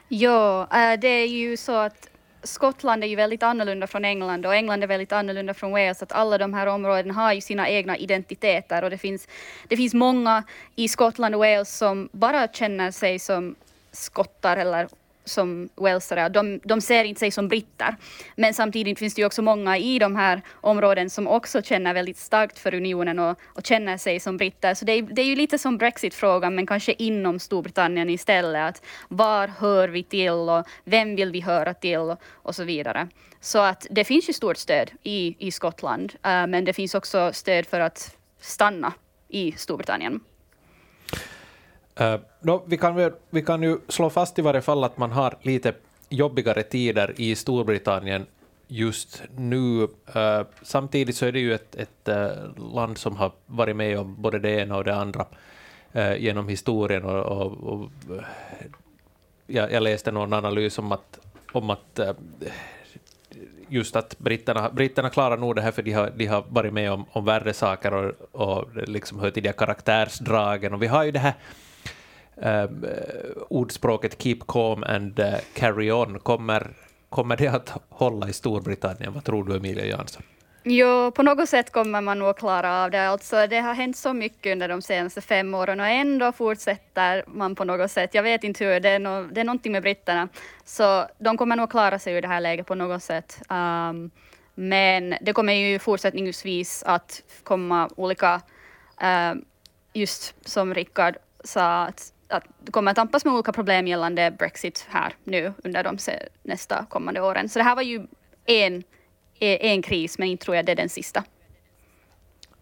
Ja, 0.08 0.62
eh, 0.62 1.00
det 1.00 1.08
är 1.08 1.26
ju 1.26 1.56
så 1.56 1.76
att 1.76 2.08
Skottland 2.42 3.04
är 3.04 3.08
ju 3.08 3.16
väldigt 3.16 3.42
annorlunda 3.42 3.86
från 3.86 4.04
England 4.04 4.46
och 4.46 4.54
England 4.54 4.82
är 4.82 4.86
väldigt 4.86 5.12
annorlunda 5.12 5.54
från 5.54 5.70
Wales. 5.70 6.02
Att 6.02 6.12
alla 6.12 6.38
de 6.38 6.54
här 6.54 6.66
områdena 6.66 7.14
har 7.14 7.32
ju 7.32 7.40
sina 7.40 7.68
egna 7.68 7.96
identiteter 7.96 8.84
och 8.84 8.90
det 8.90 8.98
finns, 8.98 9.28
det 9.68 9.76
finns 9.76 9.94
många 9.94 10.44
i 10.76 10.88
Skottland 10.88 11.34
och 11.34 11.38
Wales 11.38 11.78
som 11.78 12.08
bara 12.12 12.48
känner 12.48 12.90
sig 12.90 13.18
som 13.18 13.54
skottar 13.92 14.56
eller 14.56 14.88
som 15.24 15.68
walesare. 15.74 16.28
De, 16.28 16.60
de 16.64 16.80
ser 16.80 17.04
inte 17.04 17.18
sig 17.18 17.30
som 17.30 17.48
britter. 17.48 17.96
Men 18.36 18.54
samtidigt 18.54 18.98
finns 18.98 19.14
det 19.14 19.20
ju 19.20 19.26
också 19.26 19.42
många 19.42 19.78
i 19.78 19.98
de 19.98 20.16
här 20.16 20.42
områden 20.52 21.10
som 21.10 21.28
också 21.28 21.62
känner 21.62 21.94
väldigt 21.94 22.16
starkt 22.16 22.58
för 22.58 22.74
unionen 22.74 23.18
och, 23.18 23.38
och 23.44 23.66
känner 23.66 23.96
sig 23.96 24.20
som 24.20 24.36
britter. 24.36 24.74
Så 24.74 24.84
det 24.84 24.92
är, 24.92 25.02
det 25.02 25.22
är 25.22 25.26
ju 25.26 25.36
lite 25.36 25.58
som 25.58 25.78
Brexit-frågan, 25.78 26.54
men 26.54 26.66
kanske 26.66 26.92
inom 26.98 27.38
Storbritannien 27.38 28.10
istället. 28.10 28.68
Att 28.68 28.82
var 29.08 29.48
hör 29.48 29.88
vi 29.88 30.02
till 30.02 30.30
och 30.30 30.66
vem 30.84 31.16
vill 31.16 31.32
vi 31.32 31.40
höra 31.40 31.74
till 31.74 31.98
och, 31.98 32.22
och 32.32 32.54
så 32.54 32.64
vidare. 32.64 33.08
Så 33.40 33.58
att 33.58 33.86
det 33.90 34.04
finns 34.04 34.28
ju 34.28 34.32
stort 34.32 34.56
stöd 34.56 34.90
i, 35.02 35.36
i 35.38 35.50
Skottland, 35.50 36.12
uh, 36.12 36.46
men 36.46 36.64
det 36.64 36.72
finns 36.72 36.94
också 36.94 37.32
stöd 37.32 37.66
för 37.66 37.80
att 37.80 38.16
stanna 38.40 38.92
i 39.28 39.52
Storbritannien. 39.52 40.20
Uh, 42.00 42.16
no, 42.40 42.62
vi, 42.66 42.76
kan, 42.76 43.12
vi 43.30 43.42
kan 43.42 43.62
ju 43.62 43.78
slå 43.88 44.10
fast 44.10 44.38
i 44.38 44.42
varje 44.42 44.62
fall 44.62 44.84
att 44.84 44.98
man 44.98 45.12
har 45.12 45.36
lite 45.42 45.74
jobbigare 46.08 46.62
tider 46.62 47.14
i 47.16 47.34
Storbritannien 47.34 48.26
just 48.68 49.22
nu. 49.36 49.82
Uh, 50.16 50.46
samtidigt 50.62 51.16
så 51.16 51.26
är 51.26 51.32
det 51.32 51.40
ju 51.40 51.54
ett, 51.54 51.74
ett 51.74 52.08
uh, 52.08 52.74
land 52.74 52.98
som 52.98 53.16
har 53.16 53.32
varit 53.46 53.76
med 53.76 53.98
om 53.98 54.22
både 54.22 54.38
det 54.38 54.50
ena 54.50 54.76
och 54.76 54.84
det 54.84 54.94
andra 54.94 55.26
uh, 55.96 56.16
genom 56.16 56.48
historien. 56.48 57.04
Och, 57.04 57.24
och, 57.24 57.52
och 57.52 57.90
jag, 59.46 59.72
jag, 59.72 59.82
läste 59.82 60.12
någon 60.12 60.32
analys 60.32 60.78
om 60.78 60.92
att, 60.92 61.18
om 61.52 61.70
att 61.70 62.00
just 63.68 63.96
att 63.96 64.18
britterna, 64.18 64.70
britterna 64.70 65.10
klarar 65.10 65.36
nog 65.36 65.56
det 65.56 65.62
här 65.62 65.72
för 65.72 65.82
de 65.82 65.92
har, 65.92 66.12
de 66.16 66.26
har 66.26 66.44
varit 66.48 66.72
med 66.72 66.92
om, 66.92 67.04
om 67.12 67.24
värre 67.24 67.52
saker 67.52 67.94
och, 67.94 68.12
och 68.32 68.76
liksom 68.88 69.18
hör 69.18 69.30
till 69.30 69.42
de 69.42 69.52
karaktärsdragen. 69.52 70.74
Och 70.74 70.82
vi 70.82 70.86
har 70.86 71.04
ju 71.04 71.10
det 71.10 71.18
här 71.18 71.34
uh, 72.42 72.66
ordspråket 73.48 74.22
keep 74.22 74.38
calm 74.48 74.84
and 74.84 75.18
uh, 75.18 75.34
carry 75.54 75.90
on, 75.90 76.18
kommer, 76.18 76.70
kommer 77.08 77.36
det 77.36 77.48
att 77.48 77.72
hålla 77.88 78.28
i 78.28 78.32
Storbritannien? 78.32 79.12
Vad 79.12 79.24
tror 79.24 79.44
du, 79.44 79.56
Emilia 79.56 79.86
Jansson? 79.86 80.22
Jo, 80.66 81.10
på 81.10 81.22
något 81.22 81.48
sätt 81.48 81.72
kommer 81.72 82.00
man 82.00 82.18
nog 82.18 82.36
klara 82.36 82.84
av 82.84 82.90
det. 82.90 83.08
Alltså, 83.08 83.46
det 83.46 83.58
har 83.60 83.74
hänt 83.74 83.96
så 83.96 84.12
mycket 84.12 84.52
under 84.52 84.68
de 84.68 84.82
senaste 84.82 85.20
fem 85.20 85.54
åren 85.54 85.80
och 85.80 85.86
ändå 85.86 86.32
fortsätter 86.32 87.24
man 87.26 87.54
på 87.54 87.64
något 87.64 87.90
sätt. 87.90 88.14
Jag 88.14 88.22
vet 88.22 88.44
inte 88.44 88.64
hur, 88.64 88.80
det 88.80 88.88
är, 88.88 88.98
no, 88.98 89.28
det 89.32 89.40
är 89.40 89.44
någonting 89.44 89.72
med 89.72 89.82
britterna. 89.82 90.28
Så 90.64 91.06
de 91.18 91.36
kommer 91.36 91.56
nog 91.56 91.70
klara 91.70 91.98
sig 91.98 92.14
ur 92.14 92.22
det 92.22 92.28
här 92.28 92.40
läget 92.40 92.66
på 92.66 92.74
något 92.74 93.02
sätt. 93.02 93.42
Um, 93.48 94.10
men 94.54 95.14
det 95.20 95.32
kommer 95.32 95.52
ju 95.52 95.78
fortsättningsvis 95.78 96.82
att 96.86 97.22
komma 97.42 97.90
olika, 97.96 98.40
uh, 99.02 99.42
just 99.92 100.34
som 100.48 100.74
Rickard 100.74 101.16
sa, 101.44 101.84
att 101.84 102.13
att 102.36 102.44
det 102.60 102.72
kommer 102.72 102.90
att 102.90 102.96
tampas 102.96 103.24
med 103.24 103.34
olika 103.34 103.52
problem 103.52 103.86
gällande 103.86 104.30
Brexit 104.38 104.86
här 104.88 105.14
nu 105.24 105.52
under 105.64 105.84
de 105.84 105.98
nästa 106.42 106.86
kommande 106.90 107.20
åren. 107.20 107.48
Så 107.48 107.58
det 107.58 107.62
här 107.62 107.74
var 107.74 107.82
ju 107.82 108.06
en, 108.44 108.82
en 109.40 109.82
kris, 109.82 110.18
men 110.18 110.28
inte 110.28 110.44
tror 110.44 110.56
jag 110.56 110.66
det 110.66 110.72
är 110.72 110.76
den 110.76 110.88
sista. 110.88 111.24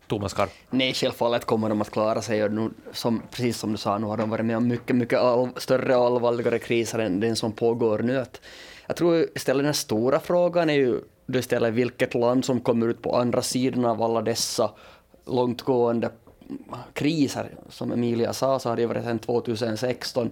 Thomas 0.07 0.35
Karp? 0.35 0.51
Nej, 0.71 0.95
självfallet 0.95 1.45
kommer 1.45 1.69
de 1.69 1.81
att 1.81 1.91
klara 1.91 2.23
sig. 2.23 2.45
Och 2.45 2.53
nu, 2.53 2.71
som, 2.93 3.23
precis 3.31 3.59
som 3.59 3.73
du 3.73 3.79
sa, 3.79 3.99
nu 3.99 4.07
har 4.07 4.17
de 4.17 4.31
varit 4.31 4.45
med 4.45 4.57
om 4.57 4.69
mycket, 4.69 4.97
mycket 4.97 5.19
all, 5.19 5.49
större 5.57 5.97
och 5.97 6.07
allvarligare 6.07 6.59
kriser 6.59 6.99
än 6.99 7.21
den 7.21 7.37
som 7.37 7.53
pågår 7.53 7.99
nu. 7.99 8.19
Att, 8.19 8.41
jag 8.87 8.97
tror 8.97 9.27
istället 9.35 9.65
den 9.65 9.75
stora 9.75 10.21
frågan 10.21 10.71
är 10.71 10.75
ju 10.75 11.01
då 11.27 11.39
istället 11.39 11.75
vilket 11.75 12.15
land 12.15 12.45
som 12.45 12.61
kommer 12.61 12.89
ut 12.89 13.03
på 13.03 13.17
andra 13.17 13.43
sidan 13.43 13.85
av 13.85 14.03
alla 14.03 14.23
dessa 14.23 14.71
långtgående 15.27 16.11
kriser, 16.93 17.51
som 17.69 17.93
Emilia 17.93 18.33
sa, 18.33 18.59
så 18.59 18.69
har 18.69 18.77
det 18.77 18.87
varit 18.87 19.05
sedan 19.05 19.19
2016 19.19 20.31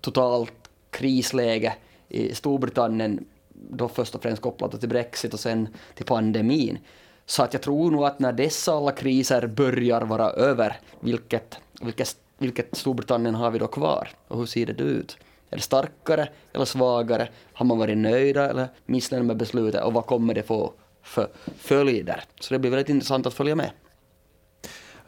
totalt 0.00 0.70
krisläge 0.90 1.74
i 2.08 2.34
Storbritannien, 2.34 3.24
då 3.70 3.88
först 3.88 4.14
och 4.14 4.22
främst 4.22 4.42
kopplat 4.42 4.80
till 4.80 4.88
Brexit 4.88 5.34
och 5.34 5.40
sen 5.40 5.68
till 5.94 6.06
pandemin. 6.06 6.78
Så 7.26 7.42
att 7.42 7.52
jag 7.52 7.62
tror 7.62 7.90
nog 7.90 8.04
att 8.04 8.18
när 8.18 8.32
dessa 8.32 8.72
alla 8.72 8.92
kriser 8.92 9.46
börjar 9.46 10.00
vara 10.00 10.30
över, 10.30 10.76
vilket, 11.00 11.58
vilket, 11.80 12.16
vilket 12.38 12.76
Storbritannien 12.76 13.34
har 13.34 13.50
vi 13.50 13.58
då 13.58 13.66
kvar? 13.66 14.08
Och 14.28 14.38
hur 14.38 14.46
ser 14.46 14.66
det 14.66 14.82
ut? 14.82 15.16
Är 15.50 15.56
det 15.56 15.62
starkare 15.62 16.28
eller 16.52 16.64
svagare? 16.64 17.28
Har 17.52 17.66
man 17.66 17.78
varit 17.78 17.98
nöjda 17.98 18.50
eller 18.50 18.68
missnöjda 18.86 19.24
med 19.24 19.36
beslutet? 19.36 19.84
Och 19.84 19.92
vad 19.92 20.06
kommer 20.06 20.34
det 20.34 20.42
få 20.42 20.72
för 21.02 21.28
följder? 21.58 22.24
Så 22.40 22.54
det 22.54 22.58
blir 22.58 22.70
väldigt 22.70 22.88
intressant 22.88 23.26
att 23.26 23.34
följa 23.34 23.54
med. 23.54 23.70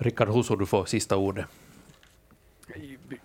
Rickard 0.00 0.28
Husso, 0.28 0.56
du 0.56 0.66
får 0.66 0.84
sista 0.84 1.16
ordet. 1.16 1.46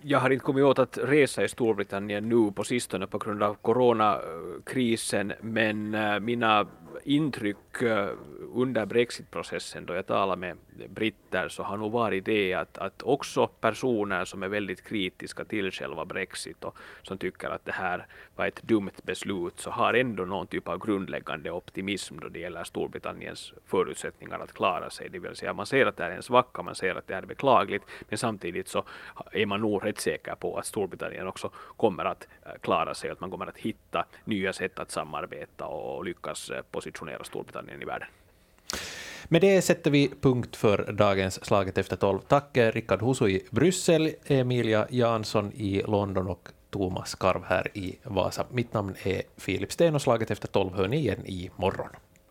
Jag 0.00 0.18
har 0.18 0.30
inte 0.30 0.44
kommit 0.44 0.64
åt 0.64 0.78
att 0.78 0.98
resa 1.02 1.44
i 1.44 1.48
Storbritannien 1.48 2.28
nu 2.28 2.52
på 2.52 2.64
sistone 2.64 3.06
på 3.06 3.18
grund 3.18 3.42
av 3.42 3.54
coronakrisen, 3.54 5.32
men 5.40 5.94
eh, 5.94 6.20
mina 6.20 6.66
intryck 7.06 7.82
eh, 7.82 8.08
under 8.54 8.86
brexitprocessen 8.86 9.86
då 9.86 9.94
jag 9.94 10.06
talade 10.06 10.40
med 10.40 10.56
britter 10.88 11.48
så 11.48 11.62
har 11.62 11.76
nog 11.76 11.92
varit 11.92 12.24
det 12.24 12.54
att, 12.54 12.78
att 12.78 13.02
också 13.02 13.46
personer 13.46 14.24
som 14.24 14.42
är 14.42 14.48
väldigt 14.48 14.84
kritiska 14.84 15.44
till 15.44 15.70
själva 15.70 16.04
brexit 16.04 16.64
och 16.64 16.76
som 17.02 17.18
tycker 17.18 17.50
att 17.50 17.64
det 17.64 17.72
här 17.72 18.06
var 18.36 18.46
ett 18.46 18.62
dumt 18.62 18.90
beslut 19.02 19.60
så 19.60 19.70
har 19.70 19.94
ändå 19.94 20.24
någon 20.24 20.46
typ 20.46 20.68
av 20.68 20.86
grundläggande 20.86 21.50
optimism 21.50 22.18
då 22.18 22.28
det 22.28 22.38
gäller 22.38 22.64
Storbritanniens 22.64 23.52
förutsättningar 23.66 24.38
att 24.38 24.52
klara 24.52 24.90
sig. 24.90 25.08
Det 25.08 25.18
vill 25.18 25.36
säga 25.36 25.52
man 25.52 25.66
ser 25.66 25.86
att 25.86 25.96
det 25.96 26.04
är 26.04 26.10
en 26.10 26.22
svacka, 26.22 26.62
man 26.62 26.74
ser 26.74 26.94
att 26.94 27.06
det 27.06 27.14
är 27.14 27.22
beklagligt 27.22 27.84
men 28.08 28.18
samtidigt 28.18 28.68
så 28.68 28.84
är 29.32 29.46
man 29.46 29.60
nog 29.60 29.84
rätt 29.84 30.00
säker 30.00 30.34
på 30.34 30.58
att 30.58 30.66
Storbritannien 30.66 31.26
också 31.26 31.50
kommer 31.76 32.04
att 32.04 32.28
eh, 32.42 32.52
klara 32.60 32.94
sig, 32.94 33.10
att 33.10 33.20
man 33.20 33.30
kommer 33.30 33.46
att 33.46 33.58
hitta 33.58 34.06
nya 34.24 34.52
sätt 34.52 34.78
att 34.78 34.90
samarbeta 34.90 35.66
och 35.66 36.04
lyckas 36.04 36.50
eh, 36.50 36.62
positionera 36.96 37.24
Storbritannien 37.24 37.82
i 37.82 37.84
världen. 37.84 38.08
Med 39.28 39.40
det 39.40 39.62
sätter 39.62 39.90
vi 39.90 40.10
punkt 40.20 40.56
för 40.56 40.92
dagens 40.92 41.44
Slaget 41.44 41.78
efter 41.78 41.96
tolv. 41.96 42.18
Tack 42.28 42.50
Rickard 42.52 43.02
Husu 43.02 43.28
i 43.28 43.46
Bryssel, 43.50 44.14
Emilia 44.26 44.86
Jansson 44.90 45.52
i 45.52 45.82
London 45.86 46.26
och 46.26 46.48
Thomas 46.70 47.14
Karv 47.14 47.44
här 47.44 47.78
i 47.78 47.98
Vasa. 48.02 48.46
Mitt 48.50 48.72
namn 48.72 48.94
är 49.02 49.22
Filip 49.36 49.72
Sten 49.72 49.94
och 49.94 50.02
Slaget 50.02 50.30
efter 50.30 50.48
tolv 50.48 50.74
hör 50.74 50.88
ni 50.88 50.96
igen 50.96 51.26
i 51.26 51.50
morgon. 51.56 51.90